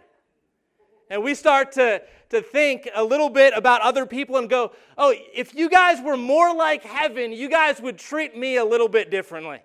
And 1.09 1.23
we 1.23 1.33
start 1.35 1.71
to, 1.73 2.01
to 2.29 2.41
think 2.41 2.89
a 2.93 3.03
little 3.03 3.29
bit 3.29 3.53
about 3.55 3.81
other 3.81 4.05
people 4.05 4.37
and 4.37 4.49
go, 4.49 4.71
oh, 4.97 5.13
if 5.33 5.55
you 5.55 5.69
guys 5.69 6.01
were 6.01 6.17
more 6.17 6.53
like 6.53 6.83
heaven, 6.83 7.31
you 7.31 7.49
guys 7.49 7.79
would 7.81 7.97
treat 7.97 8.37
me 8.37 8.57
a 8.57 8.65
little 8.65 8.89
bit 8.89 9.09
differently. 9.09 9.59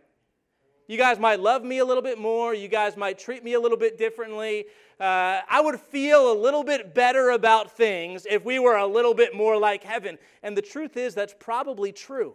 You 0.89 0.99
guys 0.99 1.19
might 1.19 1.41
love 1.41 1.65
me 1.65 1.79
a 1.79 1.85
little 1.85 2.03
bit 2.03 2.19
more. 2.19 2.55
You 2.55 2.69
guys 2.69 2.97
might 2.97 3.19
treat 3.19 3.43
me 3.43 3.55
a 3.55 3.61
little 3.61 3.79
bit 3.79 3.97
differently. 3.97 4.67
Uh, 5.01 5.41
I 5.49 5.61
would 5.61 5.81
feel 5.81 6.33
a 6.33 6.37
little 6.39 6.65
bit 6.65 6.95
better 6.95 7.31
about 7.31 7.77
things 7.77 8.27
if 8.29 8.45
we 8.45 8.59
were 8.59 8.77
a 8.77 8.87
little 8.87 9.15
bit 9.15 9.35
more 9.35 9.57
like 9.57 9.83
heaven. 9.83 10.19
And 10.43 10.57
the 10.57 10.63
truth 10.63 10.97
is, 10.97 11.15
that's 11.15 11.35
probably 11.39 11.93
true. 11.93 12.35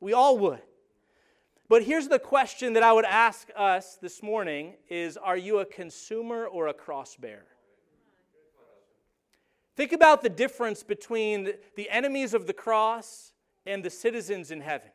We 0.00 0.12
all 0.12 0.38
would. 0.38 0.62
But 1.68 1.82
here's 1.82 2.08
the 2.08 2.18
question 2.18 2.74
that 2.74 2.82
I 2.82 2.92
would 2.92 3.04
ask 3.04 3.48
us 3.54 3.98
this 4.00 4.22
morning 4.22 4.74
is 4.88 5.16
are 5.18 5.36
you 5.36 5.58
a 5.58 5.66
consumer 5.66 6.46
or 6.46 6.68
a 6.68 6.74
cross 6.74 7.16
bearer? 7.16 7.44
Think 9.78 9.92
about 9.92 10.22
the 10.22 10.28
difference 10.28 10.82
between 10.82 11.52
the 11.76 11.88
enemies 11.88 12.34
of 12.34 12.48
the 12.48 12.52
cross 12.52 13.32
and 13.64 13.84
the 13.84 13.90
citizens 13.90 14.50
in 14.50 14.60
heaven. 14.60 14.90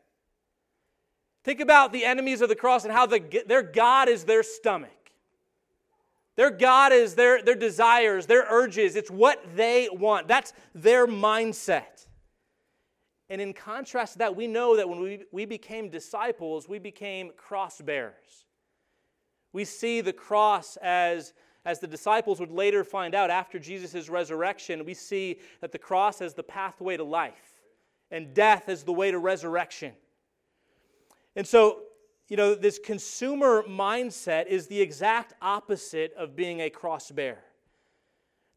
Think 1.45 1.61
about 1.61 1.93
the 1.93 2.03
enemies 2.03 2.41
of 2.41 2.49
the 2.49 2.55
cross 2.57 2.83
and 2.83 2.91
how 2.91 3.05
the, 3.05 3.45
their 3.47 3.63
God 3.63 4.09
is 4.09 4.25
their 4.25 4.43
stomach. 4.43 4.91
Their 6.35 6.49
God 6.51 6.91
is 6.91 7.15
their, 7.15 7.41
their 7.41 7.55
desires, 7.55 8.25
their 8.25 8.45
urges. 8.49 8.97
It's 8.97 9.09
what 9.09 9.41
they 9.55 9.87
want. 9.89 10.27
That's 10.27 10.51
their 10.75 11.07
mindset. 11.07 12.05
And 13.29 13.39
in 13.39 13.53
contrast 13.53 14.13
to 14.13 14.19
that, 14.19 14.35
we 14.35 14.47
know 14.47 14.75
that 14.75 14.89
when 14.89 14.99
we, 14.99 15.23
we 15.31 15.45
became 15.45 15.91
disciples, 15.91 16.67
we 16.67 16.77
became 16.77 17.31
cross 17.37 17.79
bearers. 17.79 18.43
We 19.53 19.63
see 19.63 20.01
the 20.01 20.11
cross 20.11 20.77
as, 20.81 21.31
as 21.65 21.79
the 21.79 21.87
disciples 21.87 22.39
would 22.39 22.51
later 22.51 22.83
find 22.83 23.15
out 23.15 23.29
after 23.29 23.57
Jesus' 23.57 24.09
resurrection, 24.09 24.85
we 24.85 24.93
see 24.93 25.39
that 25.61 25.71
the 25.71 25.77
cross 25.77 26.21
as 26.21 26.33
the 26.33 26.43
pathway 26.43 26.97
to 26.97 27.03
life 27.03 27.61
and 28.11 28.33
death 28.33 28.67
as 28.67 28.83
the 28.83 28.93
way 28.93 29.11
to 29.11 29.17
resurrection. 29.17 29.93
And 31.35 31.47
so, 31.47 31.83
you 32.27 32.37
know, 32.37 32.53
this 32.53 32.79
consumer 32.79 33.63
mindset 33.63 34.47
is 34.47 34.67
the 34.67 34.81
exact 34.81 35.33
opposite 35.41 36.13
of 36.13 36.35
being 36.35 36.61
a 36.61 36.69
cross 36.69 37.11
bearer. 37.11 37.43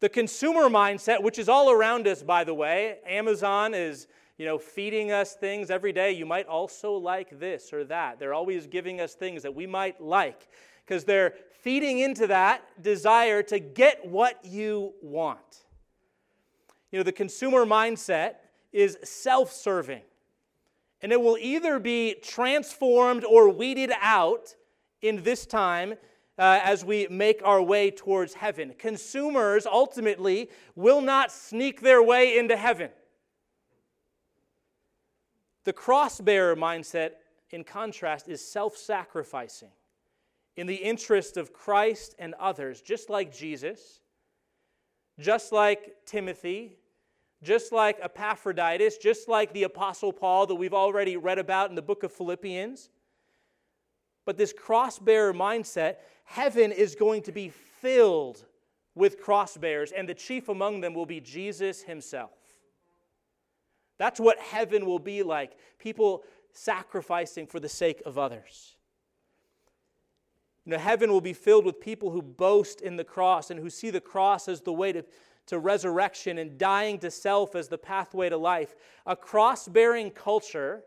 The 0.00 0.08
consumer 0.08 0.68
mindset, 0.68 1.22
which 1.22 1.38
is 1.38 1.48
all 1.48 1.70
around 1.70 2.06
us, 2.06 2.22
by 2.22 2.44
the 2.44 2.54
way, 2.54 2.98
Amazon 3.06 3.72
is 3.72 4.08
you 4.38 4.44
know, 4.44 4.58
feeding 4.58 5.12
us 5.12 5.34
things 5.34 5.70
every 5.70 5.92
day. 5.92 6.12
You 6.12 6.26
might 6.26 6.46
also 6.46 6.92
like 6.92 7.38
this 7.38 7.72
or 7.72 7.84
that. 7.84 8.18
They're 8.18 8.34
always 8.34 8.66
giving 8.66 9.00
us 9.00 9.14
things 9.14 9.42
that 9.42 9.54
we 9.54 9.66
might 9.66 10.00
like 10.00 10.48
because 10.84 11.04
they're 11.04 11.34
feeding 11.66 11.98
into 11.98 12.28
that 12.28 12.62
desire 12.80 13.42
to 13.42 13.58
get 13.58 14.06
what 14.06 14.38
you 14.44 14.94
want. 15.02 15.64
You 16.92 17.00
know, 17.00 17.02
the 17.02 17.10
consumer 17.10 17.66
mindset 17.66 18.34
is 18.72 18.96
self 19.02 19.50
serving, 19.50 20.02
and 21.02 21.10
it 21.10 21.20
will 21.20 21.36
either 21.40 21.80
be 21.80 22.14
transformed 22.22 23.24
or 23.24 23.48
weeded 23.48 23.90
out 24.00 24.54
in 25.02 25.24
this 25.24 25.44
time. 25.44 25.94
Uh, 26.38 26.60
as 26.62 26.84
we 26.84 27.06
make 27.08 27.40
our 27.46 27.62
way 27.62 27.90
towards 27.90 28.34
heaven. 28.34 28.74
Consumers 28.78 29.64
ultimately 29.64 30.50
will 30.74 31.00
not 31.00 31.32
sneak 31.32 31.80
their 31.80 32.02
way 32.02 32.36
into 32.36 32.54
heaven. 32.58 32.90
The 35.64 35.72
cross 35.72 36.20
bearer 36.20 36.54
mindset, 36.54 37.12
in 37.48 37.64
contrast, 37.64 38.28
is 38.28 38.46
self 38.46 38.76
sacrificing 38.76 39.70
in 40.56 40.66
the 40.66 40.74
interest 40.74 41.36
of 41.36 41.52
Christ 41.52 42.14
and 42.18 42.34
others, 42.34 42.80
just 42.80 43.10
like 43.10 43.36
Jesus, 43.36 44.00
just 45.18 45.52
like 45.52 45.94
Timothy, 46.06 46.76
just 47.42 47.72
like 47.72 47.98
Epaphroditus, 48.02 48.96
just 48.96 49.28
like 49.28 49.52
the 49.52 49.64
Apostle 49.64 50.12
Paul 50.12 50.46
that 50.46 50.54
we've 50.54 50.74
already 50.74 51.16
read 51.16 51.38
about 51.38 51.68
in 51.70 51.76
the 51.76 51.82
book 51.82 52.02
of 52.02 52.12
Philippians. 52.12 52.88
But 54.24 54.36
this 54.36 54.52
cross 54.52 54.98
bearer 54.98 55.32
mindset, 55.32 55.96
heaven 56.24 56.72
is 56.72 56.94
going 56.94 57.22
to 57.22 57.32
be 57.32 57.50
filled 57.50 58.44
with 58.94 59.20
cross 59.20 59.56
bearers, 59.56 59.92
and 59.92 60.08
the 60.08 60.14
chief 60.14 60.48
among 60.48 60.80
them 60.80 60.94
will 60.94 61.06
be 61.06 61.20
Jesus 61.20 61.82
himself. 61.82 62.30
That's 63.98 64.18
what 64.18 64.38
heaven 64.38 64.86
will 64.86 64.98
be 64.98 65.22
like 65.22 65.52
people 65.78 66.24
sacrificing 66.52 67.46
for 67.46 67.60
the 67.60 67.68
sake 67.68 68.02
of 68.06 68.18
others. 68.18 68.75
You 70.66 70.72
know, 70.72 70.78
heaven 70.78 71.12
will 71.12 71.20
be 71.20 71.32
filled 71.32 71.64
with 71.64 71.80
people 71.80 72.10
who 72.10 72.20
boast 72.20 72.80
in 72.80 72.96
the 72.96 73.04
cross 73.04 73.50
and 73.50 73.60
who 73.60 73.70
see 73.70 73.90
the 73.90 74.00
cross 74.00 74.48
as 74.48 74.60
the 74.60 74.72
way 74.72 74.92
to, 74.92 75.04
to 75.46 75.60
resurrection 75.60 76.38
and 76.38 76.58
dying 76.58 76.98
to 76.98 77.10
self 77.10 77.54
as 77.54 77.68
the 77.68 77.78
pathway 77.78 78.28
to 78.28 78.36
life. 78.36 78.74
A 79.06 79.14
cross 79.14 79.68
bearing 79.68 80.10
culture, 80.10 80.82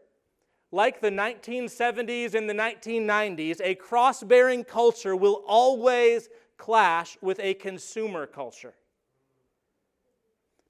like 0.74 1.00
the 1.00 1.10
1970s 1.10 2.36
and 2.36 2.50
the 2.50 2.54
1990s, 2.54 3.62
a 3.64 3.74
cross 3.76 4.22
bearing 4.22 4.66
culture 4.66 5.16
will 5.16 5.46
always 5.48 6.28
clash 6.58 7.18
with 7.22 7.40
a 7.40 7.54
consumer 7.54 8.28
culture. 8.28 8.74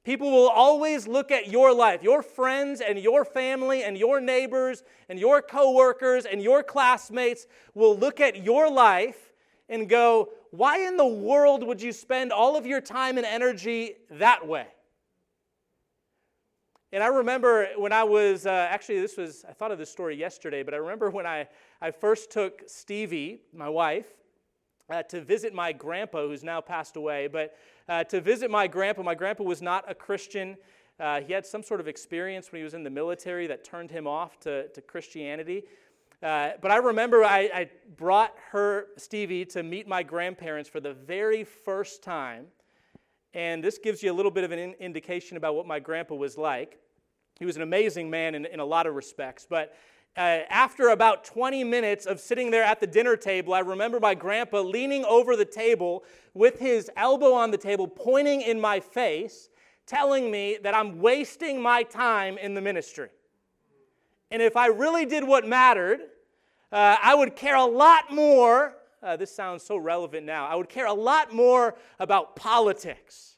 People 0.09 0.31
will 0.31 0.49
always 0.49 1.07
look 1.07 1.29
at 1.29 1.49
your 1.49 1.71
life, 1.71 2.01
your 2.01 2.23
friends 2.23 2.81
and 2.81 2.97
your 2.97 3.23
family 3.23 3.83
and 3.83 3.95
your 3.95 4.19
neighbors 4.19 4.81
and 5.07 5.19
your 5.19 5.39
coworkers 5.39 6.25
and 6.25 6.41
your 6.41 6.63
classmates 6.63 7.45
will 7.75 7.95
look 7.95 8.19
at 8.19 8.43
your 8.43 8.71
life 8.71 9.33
and 9.69 9.87
go, 9.87 10.29
Why 10.49 10.79
in 10.79 10.97
the 10.97 11.05
world 11.05 11.61
would 11.61 11.79
you 11.79 11.91
spend 11.91 12.31
all 12.31 12.57
of 12.57 12.65
your 12.65 12.81
time 12.81 13.17
and 13.17 13.25
energy 13.27 13.97
that 14.09 14.47
way? 14.47 14.65
And 16.91 17.03
I 17.03 17.07
remember 17.09 17.67
when 17.77 17.93
I 17.93 18.03
was, 18.03 18.47
uh, 18.47 18.67
actually, 18.67 19.01
this 19.01 19.15
was, 19.15 19.45
I 19.47 19.53
thought 19.53 19.71
of 19.71 19.77
this 19.77 19.91
story 19.91 20.15
yesterday, 20.15 20.63
but 20.63 20.73
I 20.73 20.77
remember 20.77 21.11
when 21.11 21.27
I, 21.27 21.47
I 21.83 21.91
first 21.91 22.31
took 22.31 22.63
Stevie, 22.65 23.41
my 23.53 23.69
wife, 23.69 24.07
uh, 24.89 25.03
to 25.03 25.21
visit 25.21 25.53
my 25.53 25.71
grandpa 25.71 26.23
who's 26.23 26.43
now 26.43 26.61
passed 26.61 26.95
away. 26.95 27.27
But 27.27 27.55
uh, 27.89 28.03
to 28.05 28.21
visit 28.21 28.51
my 28.51 28.67
grandpa. 28.67 29.01
My 29.01 29.15
grandpa 29.15 29.43
was 29.43 29.61
not 29.61 29.83
a 29.89 29.95
Christian. 29.95 30.55
Uh, 30.99 31.21
he 31.21 31.33
had 31.33 31.45
some 31.45 31.63
sort 31.63 31.79
of 31.79 31.87
experience 31.87 32.51
when 32.51 32.59
he 32.59 32.63
was 32.63 32.75
in 32.75 32.83
the 32.83 32.89
military 32.89 33.47
that 33.47 33.63
turned 33.63 33.89
him 33.89 34.05
off 34.05 34.39
to, 34.41 34.67
to 34.69 34.81
Christianity. 34.81 35.63
Uh, 36.21 36.51
but 36.61 36.69
I 36.69 36.77
remember 36.77 37.23
I, 37.23 37.49
I, 37.53 37.69
brought 37.95 38.35
her, 38.51 38.87
Stevie, 38.97 39.45
to 39.45 39.63
meet 39.63 39.87
my 39.87 40.03
grandparents 40.03 40.69
for 40.69 40.81
the 40.81 40.93
very 40.93 41.43
first 41.45 42.03
time. 42.03 42.45
And 43.33 43.63
this 43.63 43.77
gives 43.77 44.03
you 44.03 44.11
a 44.11 44.13
little 44.13 44.31
bit 44.31 44.43
of 44.43 44.51
an 44.51 44.59
in- 44.59 44.73
indication 44.73 45.37
about 45.37 45.55
what 45.55 45.65
my 45.65 45.79
grandpa 45.79 46.15
was 46.15 46.37
like. 46.37 46.77
He 47.39 47.45
was 47.45 47.55
an 47.55 47.61
amazing 47.61 48.09
man 48.09 48.35
in, 48.35 48.45
in 48.45 48.59
a 48.59 48.65
lot 48.65 48.85
of 48.85 48.95
respects. 48.95 49.47
But 49.49 49.73
uh, 50.17 50.41
after 50.49 50.89
about 50.89 51.23
20 51.23 51.63
minutes 51.63 52.05
of 52.05 52.19
sitting 52.19 52.51
there 52.51 52.63
at 52.63 52.79
the 52.79 52.87
dinner 52.87 53.15
table, 53.15 53.53
I 53.53 53.59
remember 53.59 53.99
my 53.99 54.15
grandpa 54.15 54.61
leaning 54.61 55.05
over 55.05 55.35
the 55.35 55.45
table 55.45 56.03
with 56.33 56.59
his 56.59 56.89
elbow 56.97 57.33
on 57.33 57.51
the 57.51 57.57
table, 57.57 57.87
pointing 57.87 58.41
in 58.41 58.59
my 58.59 58.79
face, 58.79 59.49
telling 59.85 60.29
me 60.29 60.57
that 60.63 60.75
I'm 60.75 60.99
wasting 60.99 61.61
my 61.61 61.83
time 61.83 62.37
in 62.37 62.53
the 62.53 62.61
ministry. 62.61 63.09
And 64.31 64.41
if 64.41 64.55
I 64.57 64.67
really 64.67 65.05
did 65.05 65.23
what 65.23 65.47
mattered, 65.47 66.01
uh, 66.71 66.97
I 67.01 67.15
would 67.15 67.35
care 67.35 67.55
a 67.55 67.65
lot 67.65 68.13
more. 68.13 68.75
Uh, 69.01 69.15
this 69.15 69.33
sounds 69.33 69.63
so 69.63 69.77
relevant 69.77 70.25
now. 70.25 70.45
I 70.45 70.55
would 70.55 70.69
care 70.69 70.85
a 70.85 70.93
lot 70.93 71.33
more 71.33 71.75
about 71.99 72.35
politics. 72.35 73.37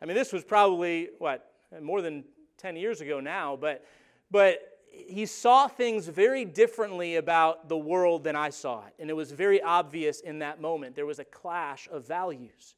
I 0.00 0.06
mean, 0.06 0.16
this 0.16 0.32
was 0.32 0.42
probably, 0.42 1.10
what, 1.18 1.52
more 1.80 2.02
than 2.02 2.24
10 2.58 2.76
years 2.76 3.00
ago 3.00 3.20
now, 3.20 3.56
but, 3.56 3.84
but 4.30 4.71
he 4.92 5.26
saw 5.26 5.68
things 5.68 6.06
very 6.08 6.44
differently 6.44 7.16
about 7.16 7.68
the 7.68 7.76
world 7.76 8.24
than 8.24 8.36
I 8.36 8.50
saw 8.50 8.86
it. 8.86 8.94
And 8.98 9.08
it 9.10 9.14
was 9.14 9.32
very 9.32 9.60
obvious 9.62 10.20
in 10.20 10.38
that 10.40 10.60
moment. 10.60 10.94
There 10.94 11.06
was 11.06 11.18
a 11.18 11.24
clash 11.24 11.88
of 11.90 12.06
values. 12.06 12.74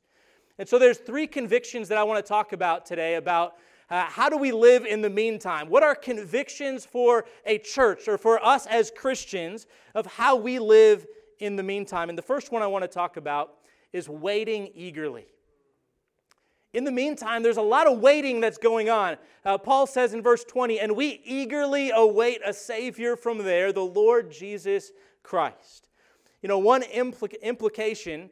And 0.58 0.68
so 0.68 0.78
there's 0.78 0.98
three 0.98 1.26
convictions 1.26 1.88
that 1.88 1.98
I 1.98 2.04
want 2.04 2.24
to 2.24 2.28
talk 2.28 2.52
about 2.52 2.86
today 2.86 3.16
about 3.16 3.56
uh, 3.90 4.04
how 4.04 4.28
do 4.28 4.36
we 4.36 4.52
live 4.52 4.86
in 4.86 5.02
the 5.02 5.10
meantime? 5.10 5.68
What 5.68 5.82
are 5.82 5.94
convictions 5.94 6.86
for 6.86 7.26
a 7.44 7.58
church 7.58 8.08
or 8.08 8.16
for 8.16 8.44
us 8.44 8.66
as 8.66 8.90
Christians 8.90 9.66
of 9.94 10.06
how 10.06 10.36
we 10.36 10.58
live 10.58 11.06
in 11.40 11.56
the 11.56 11.62
meantime? 11.62 12.08
And 12.08 12.16
the 12.16 12.22
first 12.22 12.50
one 12.50 12.62
I 12.62 12.66
want 12.66 12.82
to 12.82 12.88
talk 12.88 13.16
about 13.16 13.54
is 13.92 14.08
waiting 14.08 14.70
eagerly. 14.74 15.26
In 16.74 16.82
the 16.82 16.90
meantime, 16.90 17.44
there's 17.44 17.56
a 17.56 17.62
lot 17.62 17.86
of 17.86 18.00
waiting 18.00 18.40
that's 18.40 18.58
going 18.58 18.90
on. 18.90 19.16
Uh, 19.44 19.56
Paul 19.56 19.86
says 19.86 20.12
in 20.12 20.20
verse 20.20 20.42
20, 20.42 20.80
and 20.80 20.96
we 20.96 21.20
eagerly 21.24 21.92
await 21.94 22.40
a 22.44 22.52
Savior 22.52 23.14
from 23.14 23.38
there, 23.38 23.72
the 23.72 23.84
Lord 23.84 24.32
Jesus 24.32 24.90
Christ. 25.22 25.88
You 26.42 26.48
know, 26.48 26.58
one 26.58 26.82
impl- 26.82 27.40
implication 27.42 28.28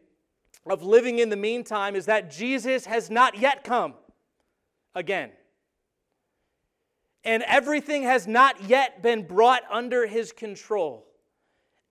of 0.66 0.82
living 0.82 1.20
in 1.20 1.28
the 1.28 1.36
meantime 1.36 1.94
is 1.94 2.06
that 2.06 2.32
Jesus 2.32 2.84
has 2.86 3.10
not 3.10 3.38
yet 3.38 3.62
come 3.62 3.94
again. 4.92 5.30
And 7.22 7.44
everything 7.44 8.02
has 8.02 8.26
not 8.26 8.60
yet 8.64 9.02
been 9.02 9.24
brought 9.24 9.62
under 9.70 10.08
his 10.08 10.32
control. 10.32 11.06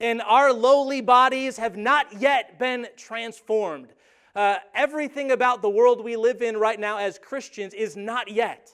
And 0.01 0.21
our 0.21 0.51
lowly 0.51 0.99
bodies 0.99 1.55
have 1.57 1.77
not 1.77 2.19
yet 2.19 2.59
been 2.59 2.87
transformed. 2.97 3.93
Uh, 4.35 4.55
everything 4.73 5.31
about 5.31 5.61
the 5.61 5.69
world 5.69 6.03
we 6.03 6.15
live 6.15 6.41
in 6.41 6.57
right 6.57 6.79
now 6.79 6.97
as 6.97 7.19
Christians 7.19 7.73
is 7.73 7.97
not 7.97 8.31
yet. 8.31 8.73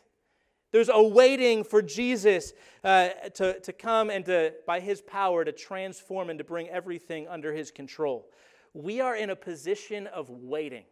There's 0.72 0.90
a 0.90 1.02
waiting 1.02 1.64
for 1.64 1.82
Jesus 1.82 2.54
uh, 2.84 3.10
to, 3.36 3.60
to 3.62 3.74
come 3.74 4.10
and 4.10 4.26
to, 4.26 4.54
by 4.66 4.80
his 4.80 5.02
power, 5.02 5.46
to 5.46 5.52
transform 5.52 6.30
and 6.30 6.38
to 6.38 6.44
bring 6.44 6.70
everything 6.70 7.28
under 7.28 7.54
his 7.54 7.72
control. 7.72 8.30
We 8.74 9.00
are 9.02 9.16
in 9.16 9.30
a 9.30 9.36
position 9.36 10.08
of 10.08 10.30
waiting. 10.30 10.84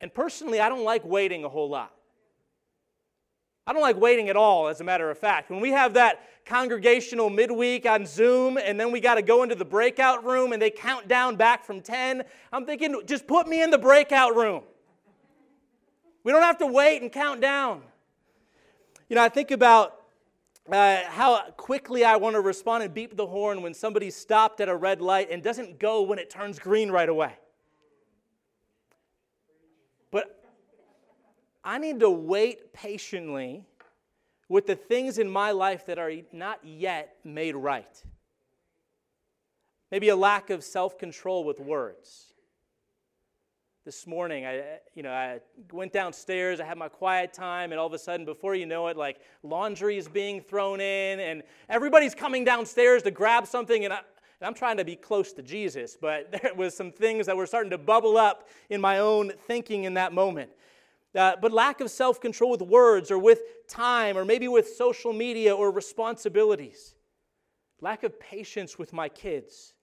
And 0.00 0.14
personally, 0.14 0.60
I 0.60 0.68
don't 0.68 0.84
like 0.84 1.04
waiting 1.04 1.44
a 1.44 1.48
whole 1.48 1.68
lot. 1.68 1.92
I 3.66 3.72
don't 3.72 3.82
like 3.82 3.96
waiting 3.96 4.28
at 4.28 4.36
all, 4.36 4.68
as 4.68 4.80
a 4.80 4.84
matter 4.84 5.10
of 5.10 5.18
fact. 5.18 5.50
When 5.50 5.60
we 5.60 5.70
have 5.72 5.94
that 5.94 6.22
congregational 6.44 7.30
midweek 7.30 7.84
on 7.84 8.06
Zoom 8.06 8.58
and 8.58 8.78
then 8.78 8.92
we 8.92 9.00
got 9.00 9.16
to 9.16 9.22
go 9.22 9.42
into 9.42 9.56
the 9.56 9.64
breakout 9.64 10.24
room 10.24 10.52
and 10.52 10.62
they 10.62 10.70
count 10.70 11.08
down 11.08 11.34
back 11.34 11.64
from 11.64 11.80
10, 11.80 12.22
I'm 12.52 12.64
thinking, 12.64 13.02
just 13.06 13.26
put 13.26 13.48
me 13.48 13.62
in 13.62 13.70
the 13.70 13.78
breakout 13.78 14.36
room. 14.36 14.62
We 16.22 16.30
don't 16.30 16.42
have 16.42 16.58
to 16.58 16.66
wait 16.66 17.02
and 17.02 17.10
count 17.10 17.40
down. 17.40 17.82
You 19.08 19.16
know, 19.16 19.22
I 19.22 19.28
think 19.28 19.50
about 19.50 20.02
uh, 20.70 21.02
how 21.06 21.50
quickly 21.56 22.04
I 22.04 22.16
want 22.16 22.34
to 22.34 22.40
respond 22.40 22.84
and 22.84 22.94
beep 22.94 23.16
the 23.16 23.26
horn 23.26 23.62
when 23.62 23.74
somebody 23.74 24.10
stopped 24.10 24.60
at 24.60 24.68
a 24.68 24.76
red 24.76 25.00
light 25.00 25.28
and 25.30 25.42
doesn't 25.42 25.80
go 25.80 26.02
when 26.02 26.20
it 26.20 26.30
turns 26.30 26.60
green 26.60 26.90
right 26.90 27.08
away. 27.08 27.34
I 31.66 31.78
need 31.78 31.98
to 31.98 32.08
wait 32.08 32.72
patiently 32.72 33.64
with 34.48 34.68
the 34.68 34.76
things 34.76 35.18
in 35.18 35.28
my 35.28 35.50
life 35.50 35.84
that 35.86 35.98
are 35.98 36.12
not 36.32 36.60
yet 36.64 37.16
made 37.24 37.56
right. 37.56 38.02
Maybe 39.90 40.08
a 40.08 40.16
lack 40.16 40.50
of 40.50 40.62
self 40.62 40.96
control 40.96 41.42
with 41.42 41.58
words 41.58 42.32
this 43.84 44.04
morning 44.04 44.44
i 44.44 44.64
you 44.96 45.02
know 45.04 45.12
i 45.12 45.38
went 45.70 45.92
downstairs 45.92 46.58
i 46.58 46.64
had 46.64 46.76
my 46.76 46.88
quiet 46.88 47.32
time 47.32 47.70
and 47.70 47.78
all 47.78 47.86
of 47.86 47.92
a 47.92 47.98
sudden 47.98 48.26
before 48.26 48.56
you 48.56 48.66
know 48.66 48.88
it 48.88 48.96
like 48.96 49.20
laundry 49.44 49.96
is 49.96 50.08
being 50.08 50.40
thrown 50.40 50.80
in 50.80 51.20
and 51.20 51.40
everybody's 51.68 52.12
coming 52.12 52.44
downstairs 52.44 53.00
to 53.04 53.12
grab 53.12 53.46
something 53.46 53.84
and, 53.84 53.94
I, 53.94 53.98
and 54.40 54.48
i'm 54.48 54.54
trying 54.54 54.76
to 54.78 54.84
be 54.84 54.96
close 54.96 55.32
to 55.34 55.42
jesus 55.42 55.96
but 56.00 56.32
there 56.42 56.52
was 56.56 56.76
some 56.76 56.90
things 56.90 57.26
that 57.26 57.36
were 57.36 57.46
starting 57.46 57.70
to 57.70 57.78
bubble 57.78 58.16
up 58.16 58.48
in 58.70 58.80
my 58.80 58.98
own 58.98 59.32
thinking 59.46 59.84
in 59.84 59.94
that 59.94 60.12
moment 60.12 60.50
uh, 61.16 61.36
but 61.40 61.52
lack 61.52 61.80
of 61.80 61.90
self-control 61.90 62.50
with 62.50 62.62
words 62.62 63.10
or 63.10 63.18
with 63.18 63.40
time 63.68 64.16
or 64.16 64.24
maybe 64.24 64.48
with 64.48 64.68
social 64.68 65.12
media 65.12 65.54
or 65.54 65.70
responsibilities 65.70 66.94
lack 67.80 68.02
of 68.02 68.18
patience 68.20 68.78
with 68.78 68.92
my 68.92 69.08
kids 69.08 69.74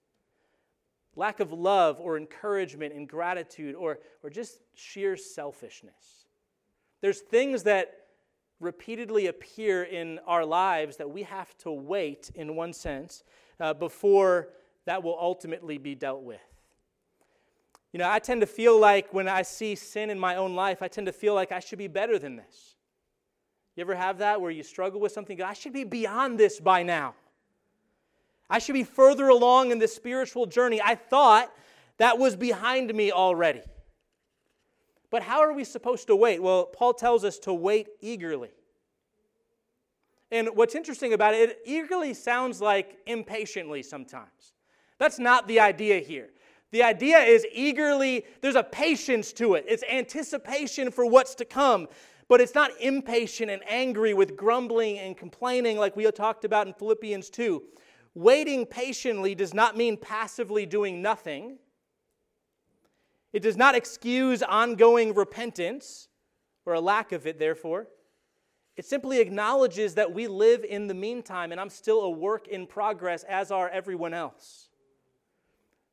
lack 1.16 1.40
of 1.40 1.52
love 1.52 2.00
or 2.00 2.16
encouragement 2.16 2.94
and 2.94 3.08
gratitude, 3.08 3.74
or, 3.74 4.00
or 4.22 4.30
just 4.30 4.60
sheer 4.74 5.16
selfishness. 5.16 6.26
There's 7.00 7.20
things 7.20 7.62
that 7.64 7.92
repeatedly 8.60 9.26
appear 9.26 9.84
in 9.84 10.18
our 10.26 10.44
lives 10.44 10.96
that 10.96 11.10
we 11.10 11.22
have 11.24 11.56
to 11.58 11.70
wait, 11.70 12.30
in 12.34 12.56
one 12.56 12.72
sense, 12.72 13.24
uh, 13.60 13.74
before 13.74 14.48
that 14.86 15.02
will 15.02 15.18
ultimately 15.20 15.78
be 15.78 15.94
dealt 15.94 16.22
with. 16.22 16.40
You 17.94 17.98
know, 17.98 18.10
I 18.10 18.18
tend 18.18 18.40
to 18.40 18.46
feel 18.48 18.76
like 18.76 19.14
when 19.14 19.28
I 19.28 19.42
see 19.42 19.76
sin 19.76 20.10
in 20.10 20.18
my 20.18 20.34
own 20.34 20.56
life, 20.56 20.82
I 20.82 20.88
tend 20.88 21.06
to 21.06 21.12
feel 21.12 21.32
like 21.32 21.52
I 21.52 21.60
should 21.60 21.78
be 21.78 21.86
better 21.86 22.18
than 22.18 22.34
this. 22.34 22.74
You 23.76 23.82
ever 23.82 23.94
have 23.94 24.18
that 24.18 24.40
where 24.40 24.50
you 24.50 24.64
struggle 24.64 24.98
with 24.98 25.12
something? 25.12 25.40
I 25.40 25.52
should 25.52 25.72
be 25.72 25.84
beyond 25.84 26.36
this 26.36 26.58
by 26.58 26.82
now. 26.82 27.14
I 28.50 28.58
should 28.58 28.72
be 28.72 28.82
further 28.82 29.28
along 29.28 29.70
in 29.70 29.78
this 29.78 29.94
spiritual 29.94 30.46
journey. 30.46 30.82
I 30.82 30.96
thought 30.96 31.52
that 31.98 32.18
was 32.18 32.34
behind 32.34 32.92
me 32.92 33.12
already. 33.12 33.62
But 35.08 35.22
how 35.22 35.38
are 35.42 35.52
we 35.52 35.62
supposed 35.62 36.08
to 36.08 36.16
wait? 36.16 36.42
Well, 36.42 36.64
Paul 36.64 36.94
tells 36.94 37.22
us 37.24 37.38
to 37.40 37.54
wait 37.54 37.86
eagerly. 38.00 38.50
And 40.32 40.48
what's 40.54 40.74
interesting 40.74 41.12
about 41.12 41.34
it, 41.34 41.50
it 41.50 41.58
eagerly 41.64 42.12
sounds 42.12 42.60
like 42.60 42.96
impatiently 43.06 43.84
sometimes. 43.84 44.52
That's 44.98 45.20
not 45.20 45.46
the 45.46 45.60
idea 45.60 46.00
here. 46.00 46.30
The 46.74 46.82
idea 46.82 47.18
is 47.18 47.46
eagerly, 47.52 48.24
there's 48.40 48.56
a 48.56 48.64
patience 48.64 49.32
to 49.34 49.54
it, 49.54 49.64
it's 49.68 49.84
anticipation 49.88 50.90
for 50.90 51.06
what's 51.06 51.36
to 51.36 51.44
come. 51.44 51.86
But 52.26 52.40
it's 52.40 52.56
not 52.56 52.72
impatient 52.80 53.48
and 53.48 53.62
angry 53.68 54.12
with 54.12 54.36
grumbling 54.36 54.98
and 54.98 55.16
complaining 55.16 55.78
like 55.78 55.94
we 55.94 56.10
talked 56.10 56.44
about 56.44 56.66
in 56.66 56.72
Philippians 56.72 57.30
2. 57.30 57.62
Waiting 58.16 58.66
patiently 58.66 59.36
does 59.36 59.54
not 59.54 59.76
mean 59.76 59.96
passively 59.96 60.66
doing 60.66 61.00
nothing. 61.00 61.58
It 63.32 63.44
does 63.44 63.56
not 63.56 63.76
excuse 63.76 64.42
ongoing 64.42 65.14
repentance, 65.14 66.08
or 66.66 66.74
a 66.74 66.80
lack 66.80 67.12
of 67.12 67.24
it, 67.24 67.38
therefore. 67.38 67.86
It 68.76 68.84
simply 68.84 69.20
acknowledges 69.20 69.94
that 69.94 70.12
we 70.12 70.26
live 70.26 70.64
in 70.64 70.88
the 70.88 70.94
meantime, 70.94 71.52
and 71.52 71.60
I'm 71.60 71.70
still 71.70 72.00
a 72.00 72.10
work 72.10 72.48
in 72.48 72.66
progress, 72.66 73.22
as 73.28 73.52
are 73.52 73.68
everyone 73.68 74.12
else. 74.12 74.70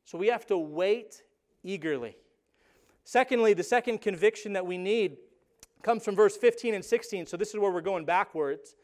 So 0.04 0.18
we 0.18 0.28
have 0.28 0.46
to 0.46 0.58
wait 0.58 1.22
eagerly. 1.62 2.16
Secondly, 3.04 3.54
the 3.54 3.62
second 3.62 4.00
conviction 4.00 4.52
that 4.52 4.66
we 4.66 4.78
need 4.78 5.16
comes 5.82 6.04
from 6.04 6.14
verse 6.14 6.36
15 6.36 6.74
and 6.74 6.84
16. 6.84 7.26
So 7.26 7.36
this 7.36 7.50
is 7.50 7.58
where 7.58 7.70
we're 7.70 7.80
going 7.80 8.04
backwards. 8.04 8.76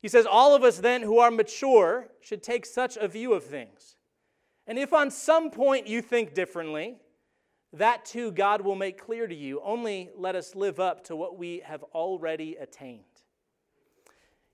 He 0.00 0.08
says, 0.08 0.26
All 0.26 0.54
of 0.54 0.62
us 0.62 0.78
then 0.78 1.02
who 1.02 1.18
are 1.18 1.30
mature 1.30 2.08
should 2.20 2.42
take 2.42 2.66
such 2.66 2.96
a 2.96 3.08
view 3.08 3.32
of 3.32 3.44
things. 3.44 3.96
And 4.66 4.78
if 4.78 4.92
on 4.92 5.10
some 5.10 5.50
point 5.50 5.86
you 5.86 6.02
think 6.02 6.34
differently, 6.34 6.96
that 7.72 8.04
too 8.04 8.30
God 8.30 8.60
will 8.60 8.76
make 8.76 9.02
clear 9.02 9.26
to 9.26 9.34
you. 9.34 9.60
Only 9.62 10.10
let 10.16 10.36
us 10.36 10.54
live 10.54 10.80
up 10.80 11.04
to 11.04 11.16
what 11.16 11.36
we 11.36 11.62
have 11.64 11.82
already 11.94 12.56
attained. 12.56 13.02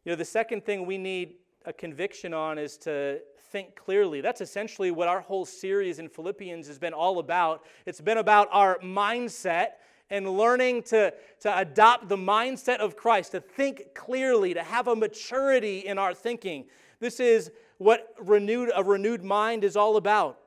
You 0.04 0.12
know, 0.12 0.16
the 0.16 0.24
second 0.24 0.64
thing 0.64 0.86
we 0.86 0.98
need 0.98 1.34
a 1.64 1.72
conviction 1.72 2.32
on 2.32 2.58
is 2.58 2.76
to 2.78 3.20
think 3.50 3.74
clearly. 3.74 4.20
That's 4.20 4.40
essentially 4.40 4.90
what 4.90 5.08
our 5.08 5.20
whole 5.20 5.44
series 5.44 5.98
in 5.98 6.08
Philippians 6.08 6.66
has 6.68 6.78
been 6.78 6.92
all 6.92 7.18
about. 7.18 7.64
It's 7.86 8.00
been 8.00 8.18
about 8.18 8.48
our 8.50 8.78
mindset 8.78 9.72
and 10.08 10.28
learning 10.28 10.82
to, 10.84 11.12
to 11.40 11.58
adopt 11.58 12.08
the 12.08 12.16
mindset 12.16 12.78
of 12.78 12.96
Christ, 12.96 13.32
to 13.32 13.40
think 13.40 13.94
clearly, 13.94 14.54
to 14.54 14.62
have 14.62 14.88
a 14.88 14.96
maturity 14.96 15.80
in 15.80 15.98
our 15.98 16.14
thinking. 16.14 16.64
This 16.98 17.20
is 17.20 17.50
what 17.78 18.14
renewed, 18.20 18.70
a 18.74 18.82
renewed 18.82 19.22
mind 19.22 19.62
is 19.64 19.76
all 19.76 19.96
about. 19.96 20.38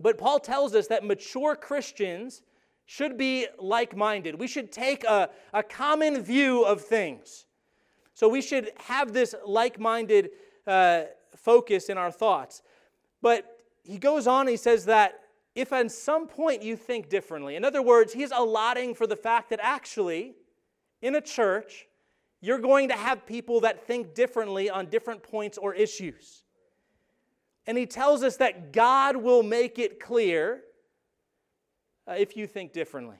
But 0.00 0.18
Paul 0.18 0.40
tells 0.40 0.74
us 0.74 0.86
that 0.88 1.04
mature 1.04 1.54
Christians 1.54 2.42
should 2.86 3.16
be 3.16 3.46
like 3.58 3.96
minded. 3.96 4.38
We 4.38 4.46
should 4.46 4.72
take 4.72 5.04
a, 5.04 5.30
a 5.52 5.62
common 5.62 6.22
view 6.22 6.64
of 6.64 6.80
things. 6.80 7.46
So 8.14 8.28
we 8.28 8.42
should 8.42 8.70
have 8.76 9.12
this 9.12 9.34
like 9.44 9.78
minded 9.78 10.30
uh, 10.66 11.02
focus 11.36 11.88
in 11.88 11.98
our 11.98 12.10
thoughts. 12.10 12.62
But 13.22 13.58
he 13.82 13.98
goes 13.98 14.26
on, 14.26 14.46
he 14.46 14.56
says 14.56 14.86
that 14.86 15.20
if 15.54 15.72
at 15.72 15.90
some 15.90 16.26
point 16.26 16.62
you 16.62 16.76
think 16.76 17.08
differently. 17.08 17.56
In 17.56 17.64
other 17.64 17.82
words, 17.82 18.12
he's 18.12 18.32
allotting 18.32 18.94
for 18.94 19.06
the 19.06 19.16
fact 19.16 19.50
that 19.50 19.60
actually, 19.62 20.34
in 21.00 21.14
a 21.14 21.20
church, 21.20 21.86
you're 22.40 22.58
going 22.58 22.88
to 22.88 22.94
have 22.94 23.24
people 23.24 23.60
that 23.60 23.86
think 23.86 24.14
differently 24.14 24.68
on 24.68 24.86
different 24.86 25.22
points 25.22 25.56
or 25.56 25.74
issues. 25.74 26.42
And 27.66 27.78
he 27.78 27.86
tells 27.86 28.22
us 28.22 28.36
that 28.38 28.72
God 28.72 29.16
will 29.16 29.42
make 29.42 29.78
it 29.78 30.00
clear 30.00 30.62
uh, 32.06 32.16
if 32.18 32.36
you 32.36 32.46
think 32.46 32.72
differently. 32.72 33.16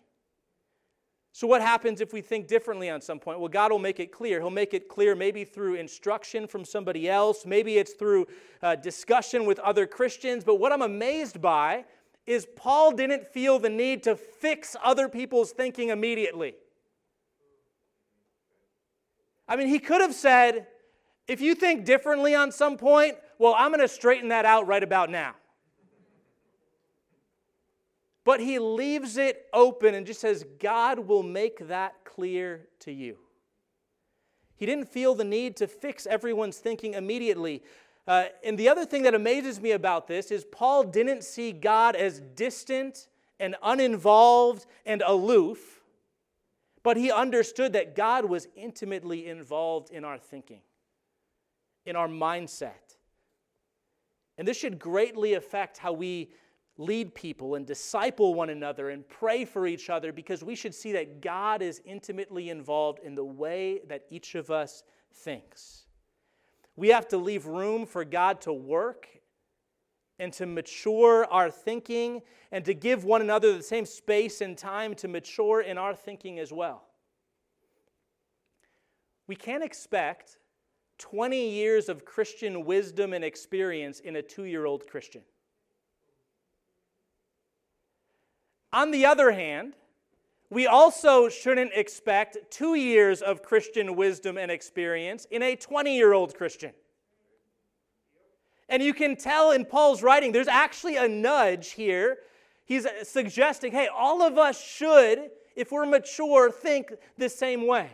So, 1.37 1.49
what 1.49 1.63
happens 1.63 2.01
if 2.01 2.13
we 2.13 2.21
think 2.21 2.47
differently 2.47 2.89
on 2.89 3.01
some 3.01 3.19
point? 3.19 3.41
Well, 3.41 3.49
God 3.49 3.73
will 3.73 3.81
make 3.81 3.99
it 3.99 4.13
clear. 4.13 4.39
He'll 4.39 4.51
make 4.51 4.73
it 4.73 4.89
clear 4.89 5.17
maybe 5.17 5.43
through 5.43 5.75
instruction 5.75 6.47
from 6.47 6.65
somebody 6.65 7.11
else, 7.11 7.45
maybe 7.45 7.77
it's 7.77 7.95
through 7.95 8.29
uh, 8.63 8.77
discussion 8.77 9.45
with 9.45 9.59
other 9.59 9.85
Christians. 9.85 10.45
But 10.45 10.61
what 10.61 10.71
I'm 10.71 10.83
amazed 10.83 11.43
by 11.43 11.87
is 12.25 12.47
Paul 12.55 12.93
didn't 12.93 13.27
feel 13.27 13.59
the 13.59 13.69
need 13.69 14.05
to 14.05 14.15
fix 14.15 14.77
other 14.81 15.09
people's 15.09 15.51
thinking 15.51 15.89
immediately. 15.89 16.55
I 19.49 19.57
mean, 19.57 19.67
he 19.67 19.81
could 19.81 20.03
have 20.03 20.15
said, 20.15 20.69
if 21.27 21.41
you 21.41 21.57
think 21.57 21.85
differently 21.85 22.37
on 22.37 22.53
some 22.53 22.77
point, 22.77 23.17
well, 23.41 23.57
I'm 23.59 23.73
going 23.73 23.81
to 23.81 23.89
straighten 23.89 24.29
that 24.29 24.45
out 24.45 24.69
right 24.69 24.85
about 24.85 25.11
now. 25.11 25.35
But 28.25 28.41
he 28.41 28.59
leaves 28.59 29.17
it 29.19 29.47
open 29.53 29.95
and 29.95 30.07
just 30.07 30.21
says, 30.21 30.45
God 30.59 31.01
will 31.01 31.23
make 31.23 31.69
that 31.69 32.05
clear 32.05 32.69
to 32.81 32.93
you. 32.93 33.19
He 34.57 34.67
didn't 34.67 34.89
feel 34.89 35.15
the 35.15 35.25
need 35.25 35.57
to 35.57 35.67
fix 35.67 36.07
everyone's 36.07 36.59
thinking 36.59 36.95
immediately. 36.95 37.63
Uh, 38.07 38.25
and 38.43 38.59
the 38.59 38.69
other 38.69 38.87
thing 38.87 39.03
that 39.03 39.15
amazes 39.15 39.61
me 39.61 39.73
about 39.73 40.07
this 40.07 40.31
is 40.31 40.45
Paul 40.45 40.85
didn't 40.85 41.25
see 41.25 41.53
God 41.53 41.97
as 41.97 42.21
distant 42.21 43.09
and 43.41 43.57
uninvolved 43.63 44.67
and 44.87 45.03
aloof, 45.05 45.83
but 46.83 46.97
he 46.97 47.11
understood 47.11 47.73
that 47.73 47.97
God 47.97 48.27
was 48.27 48.47
intimately 48.57 49.27
involved 49.27 49.91
in 49.91 50.05
our 50.05 50.19
thinking, 50.19 50.61
in 51.85 51.97
our 51.97 52.09
mindset. 52.09 52.97
And 54.39 54.47
this 54.47 54.59
should 54.59 54.79
greatly 54.79 55.35
affect 55.35 55.79
how 55.79 55.93
we 55.93 56.31
lead 56.77 57.15
people 57.15 57.55
and 57.55 57.67
disciple 57.67 58.35
one 58.35 58.51
another 58.51 58.91
and 58.91 59.09
pray 59.09 59.45
for 59.45 59.67
each 59.67 59.91
other 59.91 60.13
because 60.13 60.43
we 60.43 60.55
should 60.55 60.75
see 60.75 60.93
that 60.93 61.21
God 61.21 61.63
is 61.63 61.81
intimately 61.85 62.51
involved 62.51 62.99
in 63.05 63.15
the 63.15 63.25
way 63.25 63.81
that 63.89 64.05
each 64.11 64.35
of 64.35 64.51
us 64.51 64.83
thinks. 65.13 65.87
We 66.77 66.89
have 66.89 67.07
to 67.09 67.17
leave 67.17 67.47
room 67.47 67.87
for 67.87 68.05
God 68.05 68.41
to 68.43 68.53
work 68.53 69.09
and 70.19 70.33
to 70.35 70.47
mature 70.47 71.27
our 71.27 71.51
thinking 71.51 72.23
and 72.51 72.65
to 72.65 72.75
give 72.75 73.05
one 73.05 73.21
another 73.21 73.57
the 73.57 73.63
same 73.63 73.87
space 73.87 74.41
and 74.41 74.59
time 74.59 74.95
to 74.97 75.09
mature 75.09 75.61
in 75.61 75.79
our 75.79 75.95
thinking 75.95 76.39
as 76.39 76.53
well. 76.53 76.83
We 79.27 79.37
can't 79.37 79.65
expect 79.65 80.39
20 80.99 81.51
years 81.51 81.89
of 81.89 82.05
Christian 82.05 82.65
wisdom 82.65 83.13
and 83.13 83.25
experience 83.25 84.01
in 84.01 84.17
a 84.17 84.23
two 84.23 84.45
year 84.45 84.67
old 84.67 84.87
Christian. 84.87 85.23
On 88.75 88.91
the 88.91 89.07
other 89.07 89.31
hand, 89.31 89.75
we 90.51 90.67
also 90.67 91.29
shouldn't 91.29 91.71
expect 91.75 92.39
two 92.51 92.75
years 92.75 93.23
of 93.23 93.41
Christian 93.41 93.95
wisdom 93.95 94.37
and 94.37 94.51
experience 94.51 95.29
in 95.31 95.43
a 95.43 95.55
20 95.55 95.97
year 95.97 96.13
old 96.13 96.37
Christian. 96.37 96.73
And 98.69 98.83
you 98.83 98.93
can 98.93 99.15
tell 99.15 99.53
in 99.53 99.65
Paul's 99.65 100.03
writing, 100.03 100.33
there's 100.33 100.49
actually 100.49 100.97
a 100.97 101.07
nudge 101.07 101.71
here. 101.71 102.19
He's 102.65 102.85
suggesting, 103.05 103.71
hey, 103.71 103.87
all 103.87 104.23
of 104.23 104.39
us 104.39 104.61
should, 104.61 105.31
if 105.55 105.71
we're 105.71 105.87
mature, 105.87 106.51
think 106.51 106.93
the 107.17 107.29
same 107.29 107.69
way. 107.69 107.91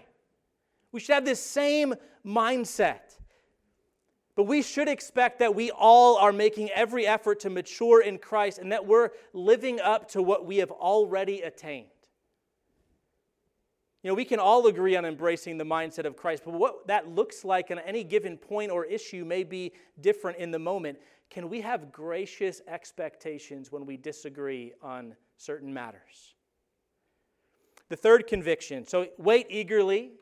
We 0.92 1.00
should 1.00 1.14
have 1.14 1.26
this 1.26 1.42
same 1.42 1.94
mindset. 2.24 3.18
But 4.40 4.46
we 4.46 4.62
should 4.62 4.88
expect 4.88 5.40
that 5.40 5.54
we 5.54 5.70
all 5.70 6.16
are 6.16 6.32
making 6.32 6.70
every 6.70 7.06
effort 7.06 7.40
to 7.40 7.50
mature 7.50 8.00
in 8.00 8.16
Christ 8.16 8.58
and 8.58 8.72
that 8.72 8.86
we're 8.86 9.10
living 9.34 9.80
up 9.80 10.08
to 10.12 10.22
what 10.22 10.46
we 10.46 10.56
have 10.56 10.70
already 10.70 11.42
attained. 11.42 11.90
You 14.02 14.08
know, 14.08 14.14
we 14.14 14.24
can 14.24 14.38
all 14.38 14.66
agree 14.66 14.96
on 14.96 15.04
embracing 15.04 15.58
the 15.58 15.64
mindset 15.64 16.06
of 16.06 16.16
Christ, 16.16 16.44
but 16.46 16.54
what 16.54 16.86
that 16.86 17.06
looks 17.06 17.44
like 17.44 17.70
on 17.70 17.80
any 17.80 18.02
given 18.02 18.38
point 18.38 18.70
or 18.70 18.86
issue 18.86 19.26
may 19.26 19.44
be 19.44 19.74
different 20.00 20.38
in 20.38 20.50
the 20.50 20.58
moment. 20.58 20.98
Can 21.28 21.50
we 21.50 21.60
have 21.60 21.92
gracious 21.92 22.62
expectations 22.66 23.70
when 23.70 23.84
we 23.84 23.98
disagree 23.98 24.72
on 24.80 25.14
certain 25.36 25.74
matters? 25.74 26.34
The 27.90 27.96
third 27.96 28.26
conviction 28.26 28.86
so 28.86 29.06
wait 29.18 29.48
eagerly 29.50 30.12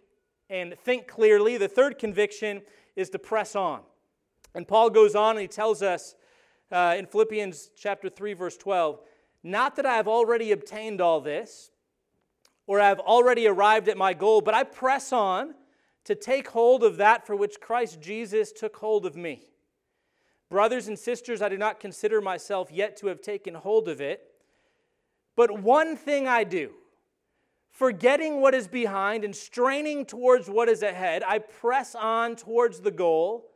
and 0.51 0.75
think 0.77 1.07
clearly. 1.07 1.57
The 1.57 1.69
third 1.69 2.01
conviction 2.01 2.63
is 2.97 3.11
to 3.11 3.21
press 3.21 3.55
on. 3.55 3.83
And 4.55 4.67
Paul 4.67 4.91
goes 4.91 5.15
on 5.15 5.33
and 5.33 5.41
he 5.41 5.49
tells 5.49 5.83
us 5.83 6.15
uh, 6.71 6.95
in 6.99 7.07
Philippians 7.07 7.71
chapter 7.77 8.09
3, 8.09 8.35
verse 8.35 8.57
12, 8.57 9.01
not 9.43 9.77
that 9.77 9.87
I 9.87 9.95
have 9.95 10.09
already 10.09 10.53
obtained 10.53 11.01
all 11.01 11.21
this 11.21 11.71
or 12.67 12.81
I've 12.81 13.01
already 13.01 13.47
arrived 13.47 13.89
at 13.89 13.97
my 13.97 14.13
goal, 14.13 14.43
but 14.43 14.55
I 14.55 14.63
press 14.63 15.13
on 15.13 15.55
to 16.05 16.15
take 16.15 16.49
hold 16.49 16.85
of 16.85 16.99
that 16.99 17.27
for 17.27 17.35
which 17.35 17.61
Christ 17.61 18.01
Jesus 18.01 18.53
took 18.53 18.77
hold 18.77 19.07
of 19.07 19.17
me. 19.17 19.49
Brothers 20.51 20.89
and 20.89 20.99
sisters, 20.99 21.43
I 21.43 21.49
do 21.49 21.59
not 21.59 21.81
consider 21.81 22.21
myself 22.21 22.71
yet 22.71 22.97
to 22.99 23.09
have 23.09 23.21
taken 23.21 23.55
hold 23.55 23.89
of 23.89 24.01
it, 24.01 24.23
but 25.35 25.61
one 25.61 25.97
thing 25.97 26.27
I 26.27 26.45
do 26.45 26.73
forgetting 27.71 28.41
what 28.41 28.55
is 28.55 28.67
behind 28.67 29.23
and 29.23 29.37
straining 29.37 30.05
towards 30.05 30.51
what 30.51 30.69
is 30.69 30.83
ahead, 30.83 31.23
I 31.25 31.39
press 31.39 31.95
on 31.95 32.35
towards 32.35 32.81
the 32.81 32.91
goal 32.91 33.47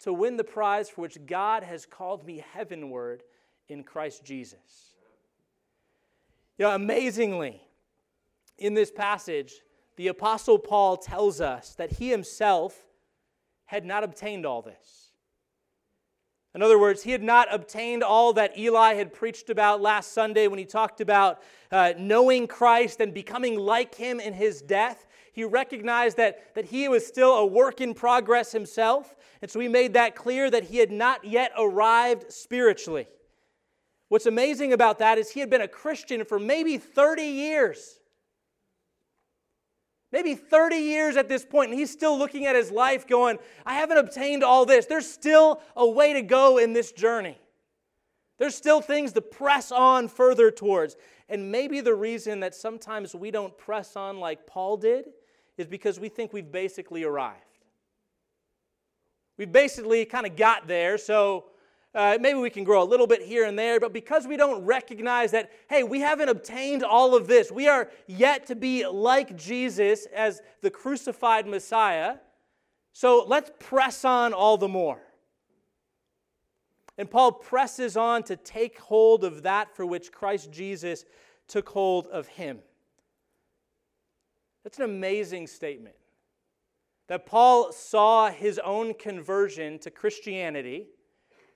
to 0.00 0.12
win 0.12 0.36
the 0.36 0.44
prize 0.44 0.88
for 0.88 1.02
which 1.02 1.24
God 1.26 1.62
has 1.62 1.86
called 1.86 2.26
me 2.26 2.44
heavenward 2.52 3.22
in 3.68 3.82
Christ 3.82 4.24
Jesus. 4.24 4.94
You 6.58 6.66
know, 6.66 6.74
amazingly, 6.74 7.60
in 8.58 8.74
this 8.74 8.90
passage, 8.90 9.60
the 9.96 10.08
Apostle 10.08 10.58
Paul 10.58 10.96
tells 10.96 11.40
us 11.40 11.74
that 11.74 11.92
he 11.92 12.10
himself 12.10 12.84
had 13.66 13.84
not 13.84 14.04
obtained 14.04 14.46
all 14.46 14.62
this. 14.62 15.10
In 16.54 16.62
other 16.62 16.78
words, 16.78 17.02
he 17.02 17.10
had 17.10 17.22
not 17.22 17.52
obtained 17.52 18.02
all 18.02 18.32
that 18.32 18.56
Eli 18.56 18.94
had 18.94 19.12
preached 19.12 19.50
about 19.50 19.82
last 19.82 20.12
Sunday 20.12 20.46
when 20.46 20.58
he 20.58 20.64
talked 20.64 21.02
about 21.02 21.42
uh, 21.70 21.92
knowing 21.98 22.46
Christ 22.46 23.00
and 23.02 23.12
becoming 23.12 23.58
like 23.58 23.94
him 23.94 24.20
in 24.20 24.32
his 24.32 24.62
death. 24.62 25.06
He 25.34 25.44
recognized 25.44 26.16
that, 26.16 26.54
that 26.54 26.64
he 26.64 26.88
was 26.88 27.06
still 27.06 27.34
a 27.34 27.44
work 27.44 27.82
in 27.82 27.92
progress 27.92 28.52
himself. 28.52 29.16
And 29.46 29.50
so 29.52 29.60
he 29.60 29.68
made 29.68 29.92
that 29.92 30.16
clear 30.16 30.50
that 30.50 30.64
he 30.64 30.78
had 30.78 30.90
not 30.90 31.24
yet 31.24 31.52
arrived 31.56 32.32
spiritually. 32.32 33.06
What's 34.08 34.26
amazing 34.26 34.72
about 34.72 34.98
that 34.98 35.18
is 35.18 35.30
he 35.30 35.38
had 35.38 35.50
been 35.50 35.60
a 35.60 35.68
Christian 35.68 36.24
for 36.24 36.40
maybe 36.40 36.78
30 36.78 37.22
years. 37.22 38.00
Maybe 40.10 40.34
30 40.34 40.74
years 40.78 41.16
at 41.16 41.28
this 41.28 41.44
point, 41.44 41.70
and 41.70 41.78
he's 41.78 41.92
still 41.92 42.18
looking 42.18 42.46
at 42.46 42.56
his 42.56 42.72
life 42.72 43.06
going, 43.06 43.38
I 43.64 43.74
haven't 43.74 43.98
obtained 43.98 44.42
all 44.42 44.66
this. 44.66 44.86
There's 44.86 45.08
still 45.08 45.62
a 45.76 45.88
way 45.88 46.12
to 46.14 46.22
go 46.22 46.58
in 46.58 46.72
this 46.72 46.90
journey. 46.90 47.38
There's 48.38 48.56
still 48.56 48.80
things 48.80 49.12
to 49.12 49.20
press 49.20 49.70
on 49.70 50.08
further 50.08 50.50
towards. 50.50 50.96
And 51.28 51.52
maybe 51.52 51.80
the 51.80 51.94
reason 51.94 52.40
that 52.40 52.56
sometimes 52.56 53.14
we 53.14 53.30
don't 53.30 53.56
press 53.56 53.94
on 53.94 54.18
like 54.18 54.44
Paul 54.44 54.76
did 54.76 55.04
is 55.56 55.68
because 55.68 56.00
we 56.00 56.08
think 56.08 56.32
we've 56.32 56.50
basically 56.50 57.04
arrived. 57.04 57.45
We've 59.38 59.52
basically 59.52 60.04
kind 60.04 60.26
of 60.26 60.36
got 60.36 60.66
there, 60.66 60.96
so 60.96 61.46
uh, 61.94 62.18
maybe 62.20 62.38
we 62.38 62.50
can 62.50 62.64
grow 62.64 62.82
a 62.82 62.84
little 62.84 63.06
bit 63.06 63.22
here 63.22 63.44
and 63.44 63.58
there, 63.58 63.80
but 63.80 63.92
because 63.92 64.26
we 64.26 64.36
don't 64.36 64.64
recognize 64.64 65.30
that, 65.32 65.50
hey, 65.68 65.82
we 65.82 66.00
haven't 66.00 66.28
obtained 66.28 66.82
all 66.82 67.14
of 67.14 67.26
this, 67.26 67.50
we 67.50 67.68
are 67.68 67.90
yet 68.06 68.46
to 68.46 68.54
be 68.54 68.86
like 68.86 69.36
Jesus 69.36 70.06
as 70.14 70.40
the 70.62 70.70
crucified 70.70 71.46
Messiah, 71.46 72.16
so 72.92 73.24
let's 73.26 73.50
press 73.58 74.04
on 74.04 74.32
all 74.32 74.56
the 74.56 74.68
more. 74.68 75.00
And 76.98 77.10
Paul 77.10 77.32
presses 77.32 77.96
on 77.96 78.22
to 78.24 78.36
take 78.36 78.78
hold 78.78 79.22
of 79.22 79.42
that 79.42 79.74
for 79.76 79.84
which 79.84 80.12
Christ 80.12 80.50
Jesus 80.50 81.04
took 81.46 81.68
hold 81.68 82.06
of 82.06 82.26
him. 82.26 82.60
That's 84.64 84.78
an 84.78 84.84
amazing 84.84 85.46
statement. 85.46 85.94
That 87.08 87.26
Paul 87.26 87.72
saw 87.72 88.30
his 88.30 88.58
own 88.58 88.94
conversion 88.94 89.78
to 89.80 89.90
Christianity 89.90 90.88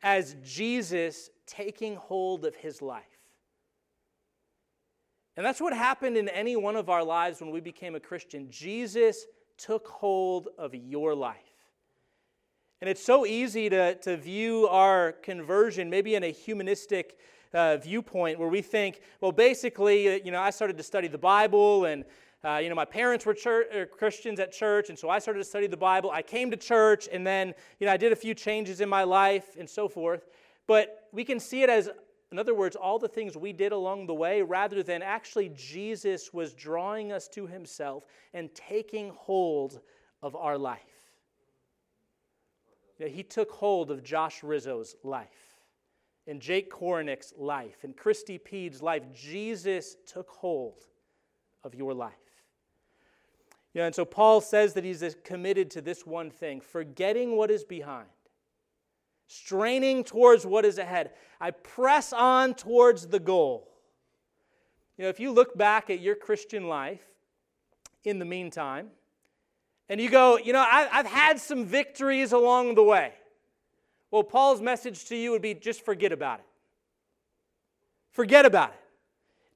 as 0.03 0.37
Jesus 0.45 1.31
taking 1.47 1.97
hold 1.97 2.45
of 2.45 2.55
his 2.55 2.81
life. 2.81 3.05
And 5.37 5.45
that's 5.45 5.61
what 5.61 5.73
happened 5.73 6.17
in 6.17 6.29
any 6.29 6.57
one 6.57 6.77
of 6.77 6.89
our 6.89 7.03
lives 7.03 7.41
when 7.41 7.51
we 7.51 7.61
became 7.61 7.95
a 7.95 8.01
Christian. 8.01 8.51
Jesus 8.51 9.27
took 9.57 9.89
hold 9.89 10.49
of 10.59 10.75
your 10.75 11.15
life. 11.15 11.37
And 12.81 12.89
it's 12.89 13.03
so 13.03 13.27
easy 13.27 13.69
to, 13.69 13.95
to 13.97 14.17
view 14.17 14.67
our 14.69 15.13
conversion 15.13 15.91
maybe 15.91 16.15
in 16.15 16.25
a 16.25 16.31
humanistic 16.31 17.19
uh, 17.53 17.77
viewpoint 17.77 18.39
where 18.39 18.49
we 18.49 18.63
think, 18.63 19.01
well, 19.21 19.33
basically, 19.33 20.09
uh, 20.09 20.19
you 20.25 20.31
know, 20.31 20.41
I 20.41 20.51
started 20.51 20.77
to 20.79 20.83
study 20.83 21.09
the 21.09 21.19
Bible 21.19 21.85
and 21.85 22.05
uh, 22.43 22.57
you 22.57 22.71
know, 22.71 22.75
my 22.75 22.87
parents 22.87 23.27
were 23.27 23.35
church, 23.35 23.67
Christians 23.91 24.41
at 24.41 24.51
church, 24.51 24.89
and 24.89 24.99
so 24.99 25.11
I 25.11 25.19
started 25.19 25.41
to 25.41 25.45
study 25.45 25.67
the 25.67 25.77
Bible. 25.77 26.11
I 26.11 26.23
came 26.23 26.51
to 26.51 26.57
church, 26.57 27.09
and 27.13 27.27
then, 27.27 27.55
you 27.79 27.87
know, 27.87 27.93
I 27.93 27.99
did 27.99 28.13
a 28.13 28.17
few 28.17 28.35
changes 28.35 28.81
in 28.81 28.89
my 28.89 29.05
life 29.05 29.57
and 29.59 29.69
so 29.69 29.89
forth. 29.89 30.27
But 30.67 31.09
we 31.13 31.23
can 31.23 31.39
see 31.39 31.63
it 31.63 31.69
as, 31.69 31.91
in 32.33 32.39
other 32.39 32.55
words, 32.55 32.77
all 32.77 32.99
the 32.99 33.09
things 33.09 33.37
we 33.37 33.53
did 33.53 33.73
along 33.73 34.07
the 34.07 34.15
way, 34.15 34.41
rather 34.41 34.83
than 34.83 35.03
actually 35.03 35.51
Jesus 35.51 36.33
was 36.33 36.55
drawing 36.55 37.13
us 37.13 37.29
to 37.29 37.47
himself 37.47 38.05
and 38.33 38.55
taking 38.55 39.11
hold 39.11 39.81
of 40.23 40.35
our 40.35 40.57
life. 40.57 40.81
You 42.99 43.07
know, 43.07 43.13
he 43.13 43.23
took 43.23 43.51
hold 43.51 43.91
of 43.91 44.03
Josh 44.03 44.43
Rizzo's 44.43 44.97
life 45.03 45.29
and 46.27 46.41
Jake 46.41 46.71
Kornick's 46.71 47.35
life 47.37 47.85
and 47.85 47.95
Christy 47.95 48.39
Pede's 48.39 48.81
life. 48.81 49.03
Jesus 49.13 49.97
took 50.07 50.31
hold 50.31 50.85
of 51.65 51.75
your 51.75 51.93
life. 51.93 52.15
Know, 53.75 53.85
and 53.85 53.95
so 53.95 54.05
Paul 54.05 54.41
says 54.41 54.75
that 54.75 54.85
he's 54.85 55.17
committed 55.23 55.71
to 55.73 55.81
this 55.81 56.05
one 56.05 56.31
thing 56.31 56.61
forgetting 56.61 57.37
what 57.37 57.51
is 57.51 57.63
behind, 57.63 58.09
straining 59.29 60.03
towards 60.03 60.45
what 60.45 60.65
is 60.65 60.79
ahead. 60.79 61.13
I 61.41 61.53
press 61.53 62.13
on 62.13 62.55
towards 62.55 63.07
the 63.07 63.21
goal. 63.21 63.69
You 64.99 65.05
know, 65.05 65.09
if 65.09 65.21
you 65.21 65.31
look 65.31 65.57
back 65.57 65.89
at 65.89 66.01
your 66.01 66.17
Christian 66.17 66.69
life 66.69 67.05
in 68.05 68.19
the 68.19 68.25
meantime, 68.25 68.89
and 69.89 70.01
you 70.01 70.11
go, 70.11 70.37
you 70.37 70.53
know, 70.53 70.67
I've 70.69 71.07
had 71.07 71.41
some 71.41 71.65
victories 71.65 72.33
along 72.33 72.75
the 72.75 72.83
way. 72.83 73.13
Well, 74.11 74.25
Paul's 74.25 74.61
message 74.61 75.05
to 75.07 75.17
you 75.17 75.31
would 75.31 75.43
be 75.43 75.55
just 75.55 75.85
forget 75.85 76.13
about 76.13 76.41
it. 76.41 76.47
Forget 78.11 78.45
about 78.45 78.71
it. 78.71 78.81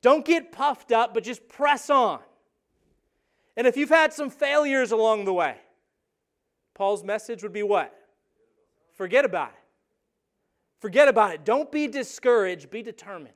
Don't 0.02 0.24
get 0.24 0.52
puffed 0.52 0.92
up, 0.92 1.14
but 1.14 1.24
just 1.24 1.48
press 1.48 1.90
on. 1.90 2.20
And 3.56 3.66
if 3.66 3.76
you've 3.76 3.90
had 3.90 4.12
some 4.12 4.30
failures 4.30 4.90
along 4.90 5.24
the 5.24 5.32
way, 5.32 5.56
Paul's 6.74 7.04
message 7.04 7.42
would 7.42 7.52
be 7.52 7.62
what? 7.62 7.94
Forget 8.94 9.24
about 9.24 9.50
it. 9.50 9.60
Forget 10.80 11.08
about 11.08 11.32
it. 11.32 11.44
Don't 11.44 11.70
be 11.70 11.86
discouraged, 11.86 12.70
be 12.70 12.82
determined. 12.82 13.34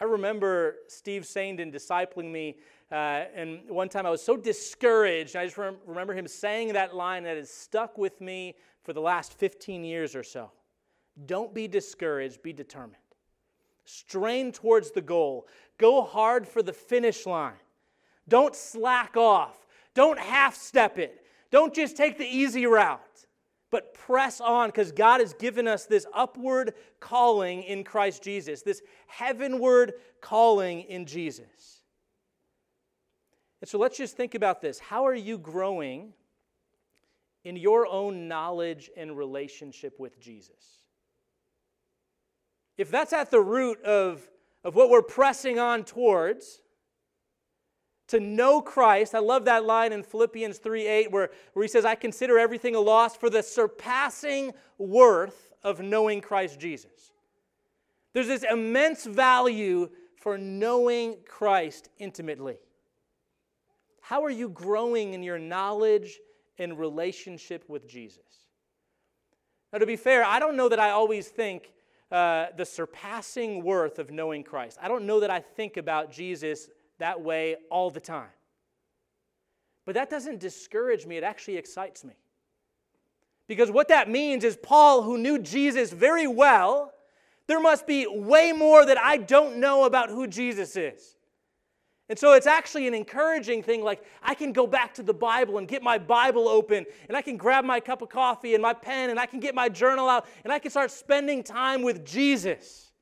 I 0.00 0.04
remember 0.04 0.76
Steve 0.88 1.22
Sandin 1.22 1.72
discipling 1.72 2.30
me, 2.30 2.56
uh, 2.90 3.24
and 3.34 3.60
one 3.70 3.88
time 3.88 4.04
I 4.04 4.10
was 4.10 4.22
so 4.22 4.36
discouraged. 4.36 5.36
I 5.36 5.44
just 5.44 5.56
rem- 5.56 5.76
remember 5.86 6.12
him 6.12 6.26
saying 6.26 6.72
that 6.72 6.94
line 6.94 7.22
that 7.22 7.36
has 7.36 7.50
stuck 7.50 7.96
with 7.96 8.20
me 8.20 8.56
for 8.82 8.92
the 8.92 9.00
last 9.00 9.34
15 9.34 9.84
years 9.84 10.16
or 10.16 10.24
so. 10.24 10.50
Don't 11.26 11.54
be 11.54 11.68
discouraged, 11.68 12.42
be 12.42 12.52
determined. 12.52 12.96
Strain 13.84 14.50
towards 14.50 14.90
the 14.90 15.00
goal, 15.00 15.46
go 15.78 16.02
hard 16.02 16.48
for 16.48 16.62
the 16.62 16.72
finish 16.72 17.24
line. 17.24 17.54
Don't 18.32 18.56
slack 18.56 19.14
off. 19.14 19.58
Don't 19.92 20.18
half 20.18 20.56
step 20.56 20.98
it. 20.98 21.22
Don't 21.50 21.74
just 21.74 21.98
take 21.98 22.16
the 22.16 22.24
easy 22.24 22.64
route, 22.64 23.26
but 23.70 23.92
press 23.92 24.40
on 24.40 24.70
because 24.70 24.90
God 24.90 25.20
has 25.20 25.34
given 25.34 25.68
us 25.68 25.84
this 25.84 26.06
upward 26.14 26.72
calling 26.98 27.62
in 27.62 27.84
Christ 27.84 28.22
Jesus, 28.22 28.62
this 28.62 28.80
heavenward 29.06 29.92
calling 30.22 30.80
in 30.80 31.04
Jesus. 31.04 31.82
And 33.60 33.68
so 33.68 33.76
let's 33.76 33.98
just 33.98 34.16
think 34.16 34.34
about 34.34 34.62
this. 34.62 34.78
How 34.78 35.06
are 35.06 35.14
you 35.14 35.36
growing 35.36 36.14
in 37.44 37.54
your 37.56 37.86
own 37.86 38.28
knowledge 38.28 38.90
and 38.96 39.14
relationship 39.14 40.00
with 40.00 40.18
Jesus? 40.18 40.86
If 42.78 42.90
that's 42.90 43.12
at 43.12 43.30
the 43.30 43.42
root 43.42 43.82
of, 43.82 44.26
of 44.64 44.74
what 44.74 44.88
we're 44.88 45.02
pressing 45.02 45.58
on 45.58 45.84
towards, 45.84 46.61
to 48.08 48.20
know 48.20 48.60
Christ, 48.60 49.14
I 49.14 49.20
love 49.20 49.44
that 49.46 49.64
line 49.64 49.92
in 49.92 50.02
Philippians 50.02 50.58
3 50.58 50.86
8 50.86 51.12
where, 51.12 51.30
where 51.52 51.62
he 51.62 51.68
says, 51.68 51.84
I 51.84 51.94
consider 51.94 52.38
everything 52.38 52.74
a 52.74 52.80
loss 52.80 53.16
for 53.16 53.30
the 53.30 53.42
surpassing 53.42 54.52
worth 54.78 55.50
of 55.62 55.80
knowing 55.80 56.20
Christ 56.20 56.58
Jesus. 56.58 57.12
There's 58.12 58.26
this 58.26 58.44
immense 58.50 59.04
value 59.04 59.88
for 60.16 60.36
knowing 60.36 61.16
Christ 61.26 61.88
intimately. 61.98 62.56
How 64.00 64.24
are 64.24 64.30
you 64.30 64.48
growing 64.48 65.14
in 65.14 65.22
your 65.22 65.38
knowledge 65.38 66.20
and 66.58 66.78
relationship 66.78 67.64
with 67.68 67.88
Jesus? 67.88 68.22
Now, 69.72 69.78
to 69.78 69.86
be 69.86 69.96
fair, 69.96 70.24
I 70.24 70.38
don't 70.38 70.56
know 70.56 70.68
that 70.68 70.78
I 70.78 70.90
always 70.90 71.28
think 71.28 71.72
uh, 72.10 72.46
the 72.56 72.66
surpassing 72.66 73.64
worth 73.64 73.98
of 73.98 74.10
knowing 74.10 74.44
Christ. 74.44 74.76
I 74.82 74.88
don't 74.88 75.06
know 75.06 75.20
that 75.20 75.30
I 75.30 75.40
think 75.40 75.78
about 75.78 76.12
Jesus 76.12 76.68
that 77.02 77.20
way 77.20 77.56
all 77.68 77.90
the 77.90 78.00
time. 78.00 78.30
But 79.84 79.96
that 79.96 80.08
doesn't 80.08 80.38
discourage 80.38 81.04
me, 81.04 81.16
it 81.16 81.24
actually 81.24 81.56
excites 81.56 82.04
me. 82.04 82.14
Because 83.48 83.72
what 83.72 83.88
that 83.88 84.08
means 84.08 84.44
is 84.44 84.56
Paul, 84.56 85.02
who 85.02 85.18
knew 85.18 85.38
Jesus 85.40 85.92
very 85.92 86.28
well, 86.28 86.92
there 87.48 87.60
must 87.60 87.88
be 87.88 88.06
way 88.06 88.52
more 88.52 88.86
that 88.86 88.98
I 88.98 89.16
don't 89.16 89.56
know 89.56 89.84
about 89.84 90.10
who 90.10 90.28
Jesus 90.28 90.76
is. 90.76 91.16
And 92.08 92.16
so 92.16 92.34
it's 92.34 92.46
actually 92.46 92.86
an 92.86 92.94
encouraging 92.94 93.64
thing. 93.64 93.82
Like, 93.82 94.04
I 94.22 94.34
can 94.34 94.52
go 94.52 94.66
back 94.66 94.94
to 94.94 95.02
the 95.02 95.14
Bible 95.14 95.58
and 95.58 95.66
get 95.66 95.82
my 95.82 95.98
Bible 95.98 96.48
open, 96.48 96.86
and 97.08 97.16
I 97.16 97.22
can 97.22 97.36
grab 97.36 97.64
my 97.64 97.80
cup 97.80 98.02
of 98.02 98.10
coffee 98.10 98.54
and 98.54 98.62
my 98.62 98.74
pen, 98.74 99.10
and 99.10 99.18
I 99.18 99.26
can 99.26 99.40
get 99.40 99.56
my 99.56 99.68
journal 99.68 100.08
out, 100.08 100.26
and 100.44 100.52
I 100.52 100.60
can 100.60 100.70
start 100.70 100.92
spending 100.92 101.42
time 101.42 101.82
with 101.82 102.04
Jesus 102.04 102.92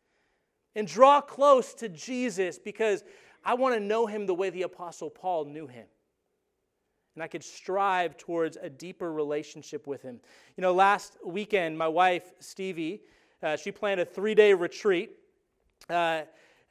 and 0.75 0.87
draw 0.87 1.21
close 1.21 1.75
to 1.75 1.89
Jesus 1.89 2.59
because 2.59 3.05
I 3.45 3.55
want 3.55 3.75
to 3.75 3.81
know 3.81 4.07
him 4.07 4.27
the 4.27 4.35
way 4.35 4.51
the 4.51 4.63
Apostle 4.63 5.11
Paul 5.11 5.45
knew 5.45 5.67
him. 5.67 5.87
And 7.15 7.23
I 7.23 7.27
could 7.27 7.43
strive 7.43 8.17
towards 8.17 8.57
a 8.57 8.71
deeper 8.71 9.13
relationship 9.13 9.87
with 9.87 10.03
him. 10.03 10.21
You 10.57 10.63
know, 10.63 10.73
last 10.73 11.17
weekend, 11.25 11.77
my 11.77 11.89
wife, 11.89 12.33
Stevie, 12.39 13.03
uh, 13.43 13.57
she 13.57 13.73
planned 13.73 14.01
a 14.01 14.05
three 14.05 14.35
day 14.35 14.55
retreat. 14.55 15.17
Uh, 15.89 16.23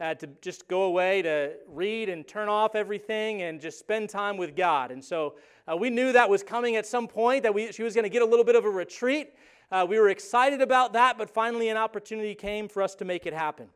uh, 0.01 0.13
to 0.13 0.27
just 0.41 0.67
go 0.67 0.84
away 0.84 1.21
to 1.21 1.53
read 1.67 2.10
and 2.10 2.27
turn 2.27 2.47
off 2.47 2.75
everything 2.75 3.41
and 3.41 3.60
just 3.60 3.79
spend 3.79 4.10
time 4.10 4.38
with 4.38 4.55
God. 4.55 4.91
And 4.91 5.03
so 5.03 5.36
uh, 5.69 5.75
we 5.75 5.89
knew 5.89 6.13
that 6.13 6.29
was 6.29 6.41
coming 6.41 6.77
at 6.77 6.86
some 6.86 7.08
point, 7.08 7.43
that 7.43 7.53
we, 7.53 7.71
she 7.71 7.84
was 7.84 7.93
going 7.93 8.03
to 8.03 8.10
get 8.10 8.21
a 8.21 8.25
little 8.25 8.45
bit 8.45 8.55
of 8.55 8.65
a 8.65 8.69
retreat. 8.69 9.34
Uh, 9.71 9.86
we 9.88 9.99
were 9.99 10.10
excited 10.10 10.62
about 10.62 10.93
that, 10.93 11.17
but 11.17 11.29
finally 11.29 11.69
an 11.69 11.77
opportunity 11.77 12.34
came 12.34 12.67
for 12.67 12.82
us 12.82 12.95
to 12.95 13.05
make 13.05 13.25
it 13.25 13.34
happen. 13.34 13.67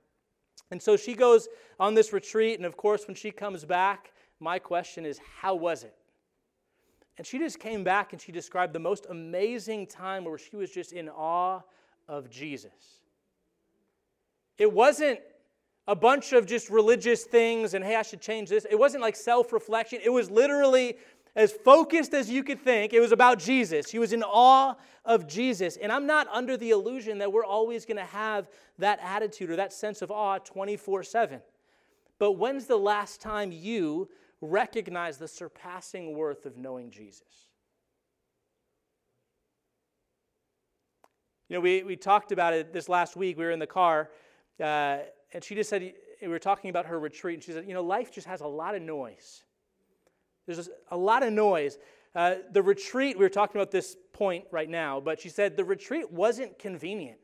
And 0.74 0.82
so 0.82 0.98
she 0.98 1.14
goes 1.14 1.50
on 1.80 1.94
this 1.94 2.12
retreat, 2.14 2.58
and 2.58 2.66
of 2.66 2.76
course, 2.76 3.06
when 3.06 3.14
she 3.14 3.30
comes 3.30 3.64
back, 3.64 4.12
my 4.40 4.58
question 4.58 5.06
is, 5.06 5.20
How 5.40 5.54
was 5.54 5.84
it? 5.84 5.94
And 7.20 7.28
she 7.28 7.38
just 7.38 7.60
came 7.60 7.84
back 7.84 8.12
and 8.12 8.20
she 8.20 8.32
described 8.32 8.74
the 8.74 8.80
most 8.80 9.06
amazing 9.08 9.86
time 9.86 10.26
where 10.26 10.36
she 10.40 10.56
was 10.56 10.72
just 10.72 10.92
in 10.92 11.10
awe 11.10 11.62
of 12.08 12.28
Jesus. 12.32 13.04
It 14.58 14.74
wasn't 14.74 15.20
a 15.88 15.96
bunch 15.96 16.34
of 16.34 16.48
just 16.48 16.72
religious 16.72 17.24
things 17.24 17.76
and 17.76 17.86
hey, 17.86 17.96
I 17.96 18.02
should 18.02 18.22
change 18.22 18.50
this. 18.50 18.66
It 18.68 18.80
wasn't 18.80 19.04
like 19.04 19.16
self 19.16 19.54
reflection. 19.54 20.00
It 20.04 20.10
was 20.10 20.32
literally 20.32 20.98
as 21.36 21.52
focused 21.52 22.13
as 22.13 22.30
you 22.30 22.43
could 22.43 22.60
think. 22.60 22.93
It 22.93 23.00
was 23.00 23.12
about 23.12 23.39
Jesus. 23.39 23.89
He 23.89 24.00
was 24.00 24.13
in 24.13 24.24
awe 24.24 24.76
of 25.06 25.28
Jesus. 25.28 25.78
And 25.78 25.91
I'm 25.91 26.06
not 26.06 26.28
under 26.32 26.58
the 26.58 26.69
illusion 26.69 27.17
that 27.19 27.32
we're 27.32 27.46
always 27.46 27.86
going 27.86 27.98
to 27.98 28.06
have 28.06 28.50
that 28.78 29.00
attitude 29.02 29.50
or 29.50 29.56
that 29.56 29.74
sense 29.74 30.02
of 30.02 30.12
awe 30.12 30.38
24 30.39 31.04
7. 31.04 31.41
But 32.19 32.34
when's 32.34 32.67
the 32.67 32.78
last 32.78 33.22
time 33.22 33.52
you 33.52 34.10
recognize 34.41 35.17
the 35.17 35.28
surpassing 35.28 36.15
worth 36.15 36.46
of 36.46 36.58
knowing 36.58 36.91
Jesus? 36.91 37.48
You 41.50 41.58
know, 41.58 41.62
we, 41.62 41.84
we 41.84 41.96
talked 41.96 42.32
about 42.32 42.54
it 42.54 42.72
this 42.74 42.88
last 42.88 43.15
week. 43.15 43.38
We 43.38 43.43
were 43.43 43.52
in 43.52 43.60
the 43.60 43.67
car. 43.67 44.10
Uh, 44.60 45.00
and 45.34 45.43
she 45.43 45.56
just 45.56 45.69
said, 45.69 45.93
we 46.22 46.28
were 46.28 46.39
talking 46.39 46.69
about 46.69 46.86
her 46.86 47.00
retreat, 47.00 47.36
and 47.36 47.43
she 47.43 47.52
said, 47.52 47.67
you 47.67 47.74
know, 47.74 47.84
life 47.84 48.12
just 48.12 48.28
has 48.28 48.41
a 48.41 48.48
lot 48.48 48.76
of 48.76 48.82
noise. 48.82 49.43
There's 50.45 50.69
a 50.91 50.97
lot 50.97 51.23
of 51.23 51.34
noise. 51.34 51.77
Uh, 52.15 52.36
the 52.51 52.62
retreat, 52.62 53.17
we 53.17 53.23
were 53.23 53.29
talking 53.29 53.60
about 53.60 53.71
this 53.71 53.95
point 54.12 54.45
right 54.51 54.69
now, 54.69 54.99
but 54.99 55.19
she 55.19 55.29
said 55.29 55.58
the 55.58 55.65
retreat 55.65 56.12
wasn't 56.12 56.60
convenient. 56.60 57.17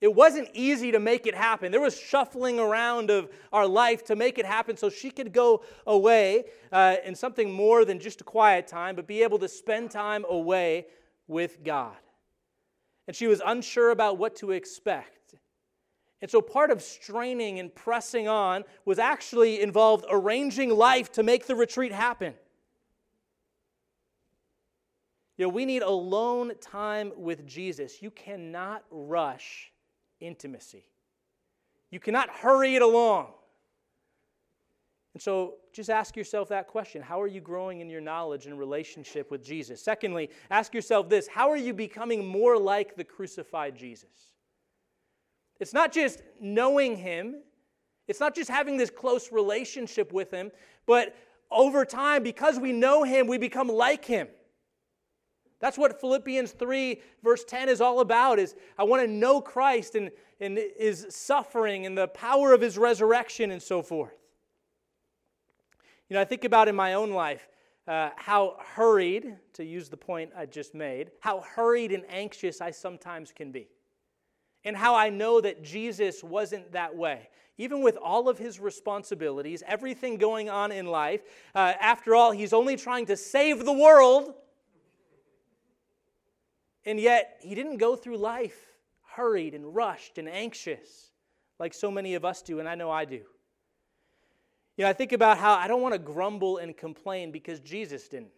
It 0.00 0.14
wasn't 0.14 0.48
easy 0.52 0.92
to 0.92 1.00
make 1.00 1.26
it 1.26 1.34
happen. 1.34 1.72
There 1.72 1.80
was 1.80 1.98
shuffling 1.98 2.58
around 2.58 3.10
of 3.10 3.30
our 3.52 3.66
life 3.66 4.04
to 4.06 4.16
make 4.16 4.38
it 4.38 4.44
happen 4.44 4.76
so 4.76 4.90
she 4.90 5.10
could 5.10 5.32
go 5.32 5.64
away 5.86 6.44
uh, 6.70 6.96
in 7.04 7.14
something 7.14 7.50
more 7.50 7.84
than 7.84 7.98
just 7.98 8.20
a 8.20 8.24
quiet 8.24 8.66
time, 8.66 8.94
but 8.94 9.06
be 9.06 9.22
able 9.22 9.38
to 9.38 9.48
spend 9.48 9.90
time 9.90 10.26
away 10.28 10.86
with 11.28 11.64
God. 11.64 11.96
And 13.06 13.16
she 13.16 13.26
was 13.26 13.40
unsure 13.44 13.90
about 13.90 14.18
what 14.18 14.36
to 14.36 14.50
expect. 14.50 15.15
And 16.22 16.30
so 16.30 16.40
part 16.40 16.70
of 16.70 16.82
straining 16.82 17.58
and 17.58 17.74
pressing 17.74 18.26
on 18.26 18.64
was 18.84 18.98
actually 18.98 19.60
involved 19.60 20.06
arranging 20.10 20.70
life 20.70 21.12
to 21.12 21.22
make 21.22 21.46
the 21.46 21.54
retreat 21.54 21.92
happen. 21.92 22.34
You 25.36 25.44
know, 25.44 25.50
we 25.50 25.66
need 25.66 25.82
alone 25.82 26.52
time 26.60 27.12
with 27.16 27.46
Jesus. 27.46 28.00
You 28.00 28.10
cannot 28.10 28.84
rush 28.90 29.70
intimacy. 30.20 30.86
You 31.90 32.00
cannot 32.00 32.30
hurry 32.30 32.76
it 32.76 32.82
along. 32.82 33.28
And 35.12 35.22
so 35.22 35.54
just 35.72 35.90
ask 35.90 36.16
yourself 36.16 36.48
that 36.48 36.66
question 36.66 37.02
How 37.02 37.20
are 37.20 37.26
you 37.26 37.40
growing 37.40 37.80
in 37.80 37.90
your 37.90 38.00
knowledge 38.00 38.46
and 38.46 38.58
relationship 38.58 39.30
with 39.30 39.44
Jesus? 39.44 39.82
Secondly, 39.82 40.30
ask 40.50 40.74
yourself 40.74 41.08
this 41.08 41.28
How 41.28 41.50
are 41.50 41.56
you 41.56 41.74
becoming 41.74 42.26
more 42.26 42.58
like 42.58 42.96
the 42.96 43.04
crucified 43.04 43.76
Jesus? 43.76 44.35
It's 45.60 45.72
not 45.72 45.92
just 45.92 46.22
knowing 46.40 46.96
Him, 46.96 47.36
it's 48.08 48.20
not 48.20 48.34
just 48.34 48.50
having 48.50 48.76
this 48.76 48.90
close 48.90 49.32
relationship 49.32 50.12
with 50.12 50.30
Him, 50.30 50.50
but 50.86 51.16
over 51.50 51.84
time, 51.84 52.22
because 52.22 52.58
we 52.58 52.72
know 52.72 53.02
Him, 53.02 53.26
we 53.26 53.38
become 53.38 53.68
like 53.68 54.04
Him. 54.04 54.28
That's 55.58 55.78
what 55.78 56.00
Philippians 56.00 56.52
3, 56.52 57.00
verse 57.22 57.44
10 57.44 57.68
is 57.68 57.80
all 57.80 58.00
about 58.00 58.38
is 58.38 58.54
I 58.78 58.84
want 58.84 59.02
to 59.02 59.08
know 59.08 59.40
Christ 59.40 59.94
and, 59.94 60.10
and 60.38 60.58
his 60.76 61.06
suffering 61.08 61.86
and 61.86 61.96
the 61.96 62.08
power 62.08 62.52
of 62.52 62.60
his 62.60 62.76
resurrection 62.76 63.50
and 63.50 63.62
so 63.62 63.80
forth. 63.80 64.12
You 66.08 66.14
know, 66.14 66.20
I 66.20 66.24
think 66.24 66.44
about 66.44 66.68
in 66.68 66.76
my 66.76 66.94
own 66.94 67.10
life 67.10 67.48
uh, 67.88 68.10
how 68.16 68.56
hurried, 68.74 69.36
to 69.54 69.64
use 69.64 69.88
the 69.88 69.96
point 69.96 70.30
I 70.36 70.44
just 70.44 70.74
made, 70.74 71.10
how 71.20 71.40
hurried 71.40 71.90
and 71.90 72.04
anxious 72.10 72.60
I 72.60 72.70
sometimes 72.70 73.32
can 73.32 73.50
be 73.50 73.68
and 74.66 74.76
how 74.76 74.96
I 74.96 75.08
know 75.08 75.40
that 75.40 75.62
Jesus 75.62 76.22
wasn't 76.22 76.72
that 76.72 76.94
way. 76.94 77.30
Even 77.56 77.82
with 77.82 77.96
all 77.96 78.28
of 78.28 78.36
his 78.36 78.60
responsibilities, 78.60 79.62
everything 79.66 80.18
going 80.18 80.50
on 80.50 80.72
in 80.72 80.86
life, 80.86 81.22
uh, 81.54 81.72
after 81.80 82.14
all, 82.14 82.32
he's 82.32 82.52
only 82.52 82.76
trying 82.76 83.06
to 83.06 83.16
save 83.16 83.64
the 83.64 83.72
world. 83.72 84.34
And 86.84 87.00
yet, 87.00 87.38
he 87.40 87.54
didn't 87.54 87.78
go 87.78 87.96
through 87.96 88.18
life 88.18 88.58
hurried 89.14 89.54
and 89.54 89.74
rushed 89.74 90.18
and 90.18 90.28
anxious 90.28 91.12
like 91.58 91.72
so 91.72 91.90
many 91.90 92.14
of 92.14 92.24
us 92.24 92.42
do, 92.42 92.58
and 92.60 92.68
I 92.68 92.74
know 92.74 92.90
I 92.90 93.06
do. 93.06 93.22
You 94.76 94.84
know, 94.84 94.88
I 94.88 94.92
think 94.92 95.12
about 95.12 95.38
how 95.38 95.54
I 95.54 95.68
don't 95.68 95.80
want 95.80 95.94
to 95.94 95.98
grumble 95.98 96.58
and 96.58 96.76
complain 96.76 97.32
because 97.32 97.60
Jesus 97.60 98.08
didn't. 98.08 98.32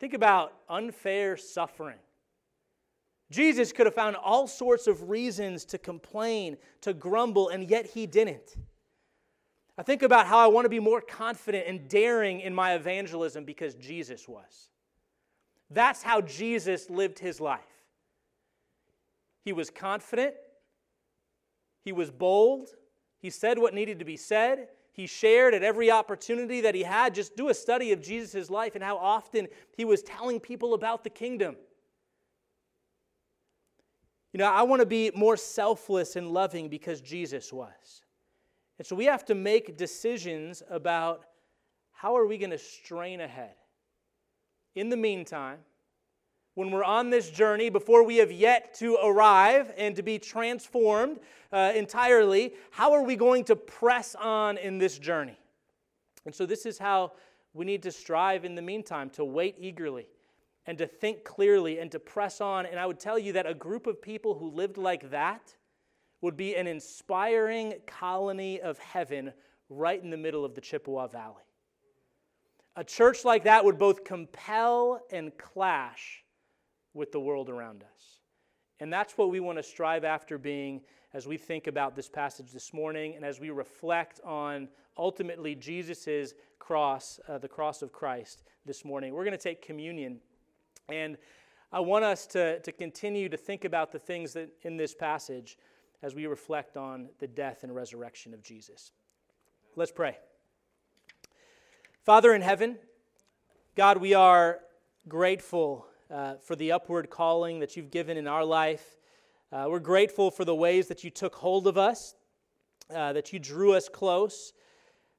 Think 0.00 0.12
about 0.12 0.52
unfair 0.68 1.38
suffering. 1.38 1.96
Jesus 3.34 3.72
could 3.72 3.86
have 3.86 3.94
found 3.94 4.14
all 4.14 4.46
sorts 4.46 4.86
of 4.86 5.10
reasons 5.10 5.64
to 5.66 5.78
complain, 5.78 6.56
to 6.82 6.94
grumble, 6.94 7.48
and 7.48 7.68
yet 7.68 7.86
he 7.86 8.06
didn't. 8.06 8.56
I 9.76 9.82
think 9.82 10.02
about 10.02 10.26
how 10.26 10.38
I 10.38 10.46
want 10.46 10.66
to 10.66 10.68
be 10.68 10.78
more 10.78 11.00
confident 11.00 11.66
and 11.66 11.88
daring 11.88 12.40
in 12.40 12.54
my 12.54 12.74
evangelism 12.74 13.44
because 13.44 13.74
Jesus 13.74 14.28
was. 14.28 14.70
That's 15.68 16.00
how 16.02 16.20
Jesus 16.20 16.88
lived 16.88 17.18
his 17.18 17.40
life. 17.40 17.60
He 19.44 19.52
was 19.52 19.68
confident, 19.68 20.34
he 21.84 21.92
was 21.92 22.10
bold, 22.10 22.70
he 23.18 23.30
said 23.30 23.58
what 23.58 23.74
needed 23.74 23.98
to 23.98 24.04
be 24.04 24.16
said. 24.16 24.68
He 24.92 25.08
shared 25.08 25.54
at 25.54 25.64
every 25.64 25.90
opportunity 25.90 26.60
that 26.60 26.76
he 26.76 26.84
had. 26.84 27.16
Just 27.16 27.36
do 27.36 27.48
a 27.48 27.54
study 27.54 27.90
of 27.90 28.00
Jesus' 28.00 28.48
life 28.48 28.76
and 28.76 28.84
how 28.84 28.96
often 28.96 29.48
he 29.76 29.84
was 29.84 30.02
telling 30.02 30.38
people 30.38 30.72
about 30.72 31.02
the 31.02 31.10
kingdom. 31.10 31.56
You 34.34 34.38
know, 34.38 34.50
I 34.50 34.62
want 34.62 34.80
to 34.80 34.86
be 34.86 35.12
more 35.14 35.36
selfless 35.36 36.16
and 36.16 36.28
loving 36.28 36.68
because 36.68 37.00
Jesus 37.00 37.52
was. 37.52 38.02
And 38.78 38.86
so 38.86 38.96
we 38.96 39.04
have 39.04 39.24
to 39.26 39.34
make 39.36 39.76
decisions 39.76 40.60
about 40.68 41.26
how 41.92 42.16
are 42.16 42.26
we 42.26 42.36
going 42.36 42.50
to 42.50 42.58
strain 42.58 43.20
ahead. 43.20 43.54
In 44.74 44.88
the 44.88 44.96
meantime, 44.96 45.58
when 46.54 46.72
we're 46.72 46.82
on 46.82 47.10
this 47.10 47.30
journey, 47.30 47.70
before 47.70 48.02
we 48.02 48.16
have 48.16 48.32
yet 48.32 48.74
to 48.80 48.98
arrive 49.04 49.72
and 49.76 49.94
to 49.94 50.02
be 50.02 50.18
transformed 50.18 51.20
uh, 51.52 51.70
entirely, 51.76 52.54
how 52.72 52.92
are 52.92 53.04
we 53.04 53.14
going 53.14 53.44
to 53.44 53.54
press 53.54 54.16
on 54.16 54.58
in 54.58 54.78
this 54.78 54.98
journey? 54.98 55.38
And 56.26 56.34
so, 56.34 56.44
this 56.44 56.66
is 56.66 56.76
how 56.76 57.12
we 57.52 57.64
need 57.64 57.84
to 57.84 57.92
strive 57.92 58.44
in 58.44 58.56
the 58.56 58.62
meantime 58.62 59.10
to 59.10 59.24
wait 59.24 59.54
eagerly 59.60 60.08
and 60.66 60.78
to 60.78 60.86
think 60.86 61.24
clearly 61.24 61.78
and 61.78 61.90
to 61.92 61.98
press 61.98 62.40
on. 62.40 62.66
And 62.66 62.78
I 62.78 62.86
would 62.86 62.98
tell 62.98 63.18
you 63.18 63.32
that 63.34 63.46
a 63.46 63.54
group 63.54 63.86
of 63.86 64.00
people 64.00 64.34
who 64.38 64.50
lived 64.50 64.78
like 64.78 65.10
that 65.10 65.54
would 66.20 66.36
be 66.36 66.56
an 66.56 66.66
inspiring 66.66 67.74
colony 67.86 68.60
of 68.60 68.78
heaven 68.78 69.32
right 69.68 70.02
in 70.02 70.10
the 70.10 70.16
middle 70.16 70.44
of 70.44 70.54
the 70.54 70.60
Chippewa 70.60 71.06
Valley. 71.06 71.42
A 72.76 72.84
church 72.84 73.24
like 73.24 73.44
that 73.44 73.64
would 73.64 73.78
both 73.78 74.04
compel 74.04 75.00
and 75.12 75.36
clash 75.38 76.24
with 76.92 77.12
the 77.12 77.20
world 77.20 77.48
around 77.48 77.82
us. 77.82 78.20
And 78.80 78.92
that's 78.92 79.16
what 79.16 79.30
we 79.30 79.40
want 79.40 79.58
to 79.58 79.62
strive 79.62 80.04
after 80.04 80.38
being 80.38 80.80
as 81.12 81.28
we 81.28 81.36
think 81.36 81.68
about 81.68 81.94
this 81.94 82.08
passage 82.08 82.50
this 82.52 82.72
morning 82.72 83.14
and 83.14 83.24
as 83.24 83.38
we 83.38 83.50
reflect 83.50 84.20
on 84.24 84.68
ultimately 84.98 85.54
Jesus' 85.54 86.34
cross, 86.58 87.20
uh, 87.28 87.38
the 87.38 87.48
cross 87.48 87.82
of 87.82 87.92
Christ 87.92 88.42
this 88.66 88.84
morning. 88.84 89.14
We're 89.14 89.24
going 89.24 89.36
to 89.36 89.42
take 89.42 89.62
communion. 89.62 90.18
And 90.90 91.16
I 91.72 91.80
want 91.80 92.04
us 92.04 92.26
to, 92.28 92.60
to 92.60 92.72
continue 92.72 93.28
to 93.30 93.36
think 93.36 93.64
about 93.64 93.90
the 93.90 93.98
things 93.98 94.34
that 94.34 94.50
in 94.62 94.76
this 94.76 94.94
passage 94.94 95.56
as 96.02 96.14
we 96.14 96.26
reflect 96.26 96.76
on 96.76 97.08
the 97.20 97.26
death 97.26 97.62
and 97.62 97.74
resurrection 97.74 98.34
of 98.34 98.42
Jesus. 98.42 98.92
Let's 99.76 99.90
pray. 99.90 100.18
Father 102.02 102.34
in 102.34 102.42
heaven, 102.42 102.76
God, 103.76 103.96
we 103.96 104.12
are 104.12 104.60
grateful 105.08 105.86
uh, 106.10 106.34
for 106.34 106.54
the 106.54 106.70
upward 106.72 107.08
calling 107.08 107.60
that 107.60 107.76
you've 107.76 107.90
given 107.90 108.18
in 108.18 108.28
our 108.28 108.44
life. 108.44 108.98
Uh, 109.50 109.66
we're 109.68 109.78
grateful 109.78 110.30
for 110.30 110.44
the 110.44 110.54
ways 110.54 110.88
that 110.88 111.02
you 111.02 111.08
took 111.08 111.34
hold 111.34 111.66
of 111.66 111.78
us, 111.78 112.14
uh, 112.94 113.14
that 113.14 113.32
you 113.32 113.38
drew 113.38 113.72
us 113.72 113.88
close. 113.88 114.52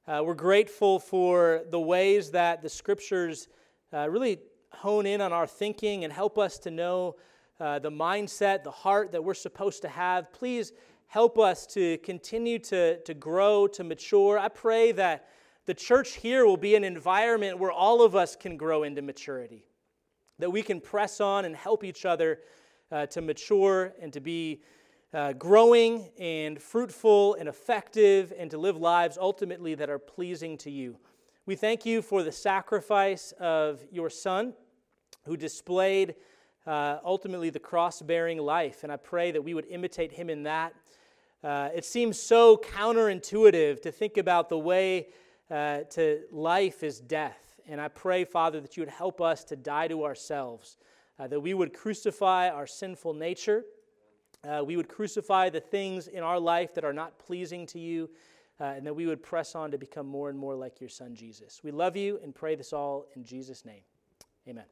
Uh, 0.06 0.22
we're 0.24 0.34
grateful 0.34 1.00
for 1.00 1.62
the 1.70 1.80
ways 1.80 2.30
that 2.30 2.62
the 2.62 2.68
scriptures 2.68 3.48
uh, 3.92 4.08
really 4.08 4.38
hone 4.76 5.06
in 5.06 5.20
on 5.20 5.32
our 5.32 5.46
thinking 5.46 6.04
and 6.04 6.12
help 6.12 6.38
us 6.38 6.58
to 6.60 6.70
know 6.70 7.16
uh, 7.58 7.78
the 7.78 7.90
mindset, 7.90 8.62
the 8.62 8.70
heart 8.70 9.12
that 9.12 9.22
we're 9.22 9.34
supposed 9.34 9.82
to 9.82 9.88
have. 9.88 10.32
Please 10.32 10.72
help 11.06 11.38
us 11.38 11.66
to 11.66 11.98
continue 11.98 12.58
to, 12.58 12.98
to 13.00 13.14
grow, 13.14 13.66
to 13.66 13.84
mature. 13.84 14.38
I 14.38 14.48
pray 14.48 14.92
that 14.92 15.28
the 15.66 15.74
church 15.74 16.14
here 16.14 16.46
will 16.46 16.56
be 16.56 16.74
an 16.74 16.84
environment 16.84 17.58
where 17.58 17.72
all 17.72 18.02
of 18.02 18.14
us 18.14 18.36
can 18.36 18.56
grow 18.56 18.82
into 18.82 19.02
maturity 19.02 19.64
that 20.38 20.50
we 20.50 20.62
can 20.62 20.80
press 20.80 21.20
on 21.20 21.44
and 21.44 21.56
help 21.56 21.84
each 21.84 22.04
other 22.04 22.40
uh, 22.92 23.06
to 23.06 23.20
mature 23.20 23.94
and 24.00 24.12
to 24.12 24.20
be 24.20 24.62
uh, 25.14 25.32
growing 25.32 26.10
and 26.18 26.60
fruitful 26.60 27.34
and 27.34 27.48
effective 27.48 28.32
and 28.38 28.50
to 28.50 28.58
live 28.58 28.76
lives 28.76 29.16
ultimately 29.18 29.74
that 29.74 29.88
are 29.88 29.98
pleasing 29.98 30.58
to 30.58 30.70
you. 30.70 30.98
We 31.46 31.56
thank 31.56 31.86
you 31.86 32.02
for 32.02 32.22
the 32.22 32.32
sacrifice 32.32 33.32
of 33.38 33.84
your 33.90 34.10
Son 34.10 34.52
who 35.26 35.36
displayed 35.36 36.14
uh, 36.66 36.98
ultimately 37.04 37.50
the 37.50 37.60
cross 37.60 38.00
bearing 38.00 38.38
life, 38.38 38.82
and 38.82 38.90
I 38.90 38.96
pray 38.96 39.30
that 39.32 39.42
we 39.42 39.54
would 39.54 39.66
imitate 39.66 40.12
him 40.12 40.30
in 40.30 40.44
that. 40.44 40.74
Uh, 41.44 41.68
it 41.74 41.84
seems 41.84 42.18
so 42.18 42.56
counterintuitive 42.56 43.82
to 43.82 43.92
think 43.92 44.16
about 44.16 44.48
the 44.48 44.58
way 44.58 45.08
uh, 45.50 45.80
to 45.90 46.22
life 46.32 46.82
is 46.82 46.98
death 46.98 47.46
and 47.68 47.80
I 47.80 47.88
pray, 47.88 48.24
Father, 48.24 48.60
that 48.60 48.76
you 48.76 48.82
would 48.82 48.90
help 48.90 49.20
us 49.20 49.44
to 49.44 49.56
die 49.56 49.88
to 49.88 50.04
ourselves, 50.04 50.76
uh, 51.18 51.26
that 51.28 51.40
we 51.40 51.54
would 51.54 51.72
crucify 51.72 52.48
our 52.48 52.66
sinful 52.66 53.14
nature. 53.14 53.64
Uh, 54.48 54.62
we 54.64 54.76
would 54.76 54.88
crucify 54.88 55.50
the 55.50 55.60
things 55.60 56.06
in 56.06 56.22
our 56.22 56.38
life 56.38 56.74
that 56.74 56.84
are 56.84 56.92
not 56.92 57.18
pleasing 57.18 57.66
to 57.66 57.80
you, 57.80 58.08
uh, 58.60 58.64
and 58.64 58.86
that 58.86 58.94
we 58.94 59.06
would 59.06 59.22
press 59.22 59.54
on 59.54 59.70
to 59.72 59.78
become 59.78 60.06
more 60.06 60.30
and 60.30 60.38
more 60.38 60.54
like 60.54 60.80
your 60.80 60.90
Son, 60.90 61.14
Jesus. 61.14 61.60
We 61.64 61.72
love 61.72 61.96
you 61.96 62.20
and 62.22 62.34
pray 62.34 62.54
this 62.54 62.72
all 62.72 63.06
in 63.16 63.24
Jesus' 63.24 63.64
name. 63.64 63.82
Amen. 64.48 64.66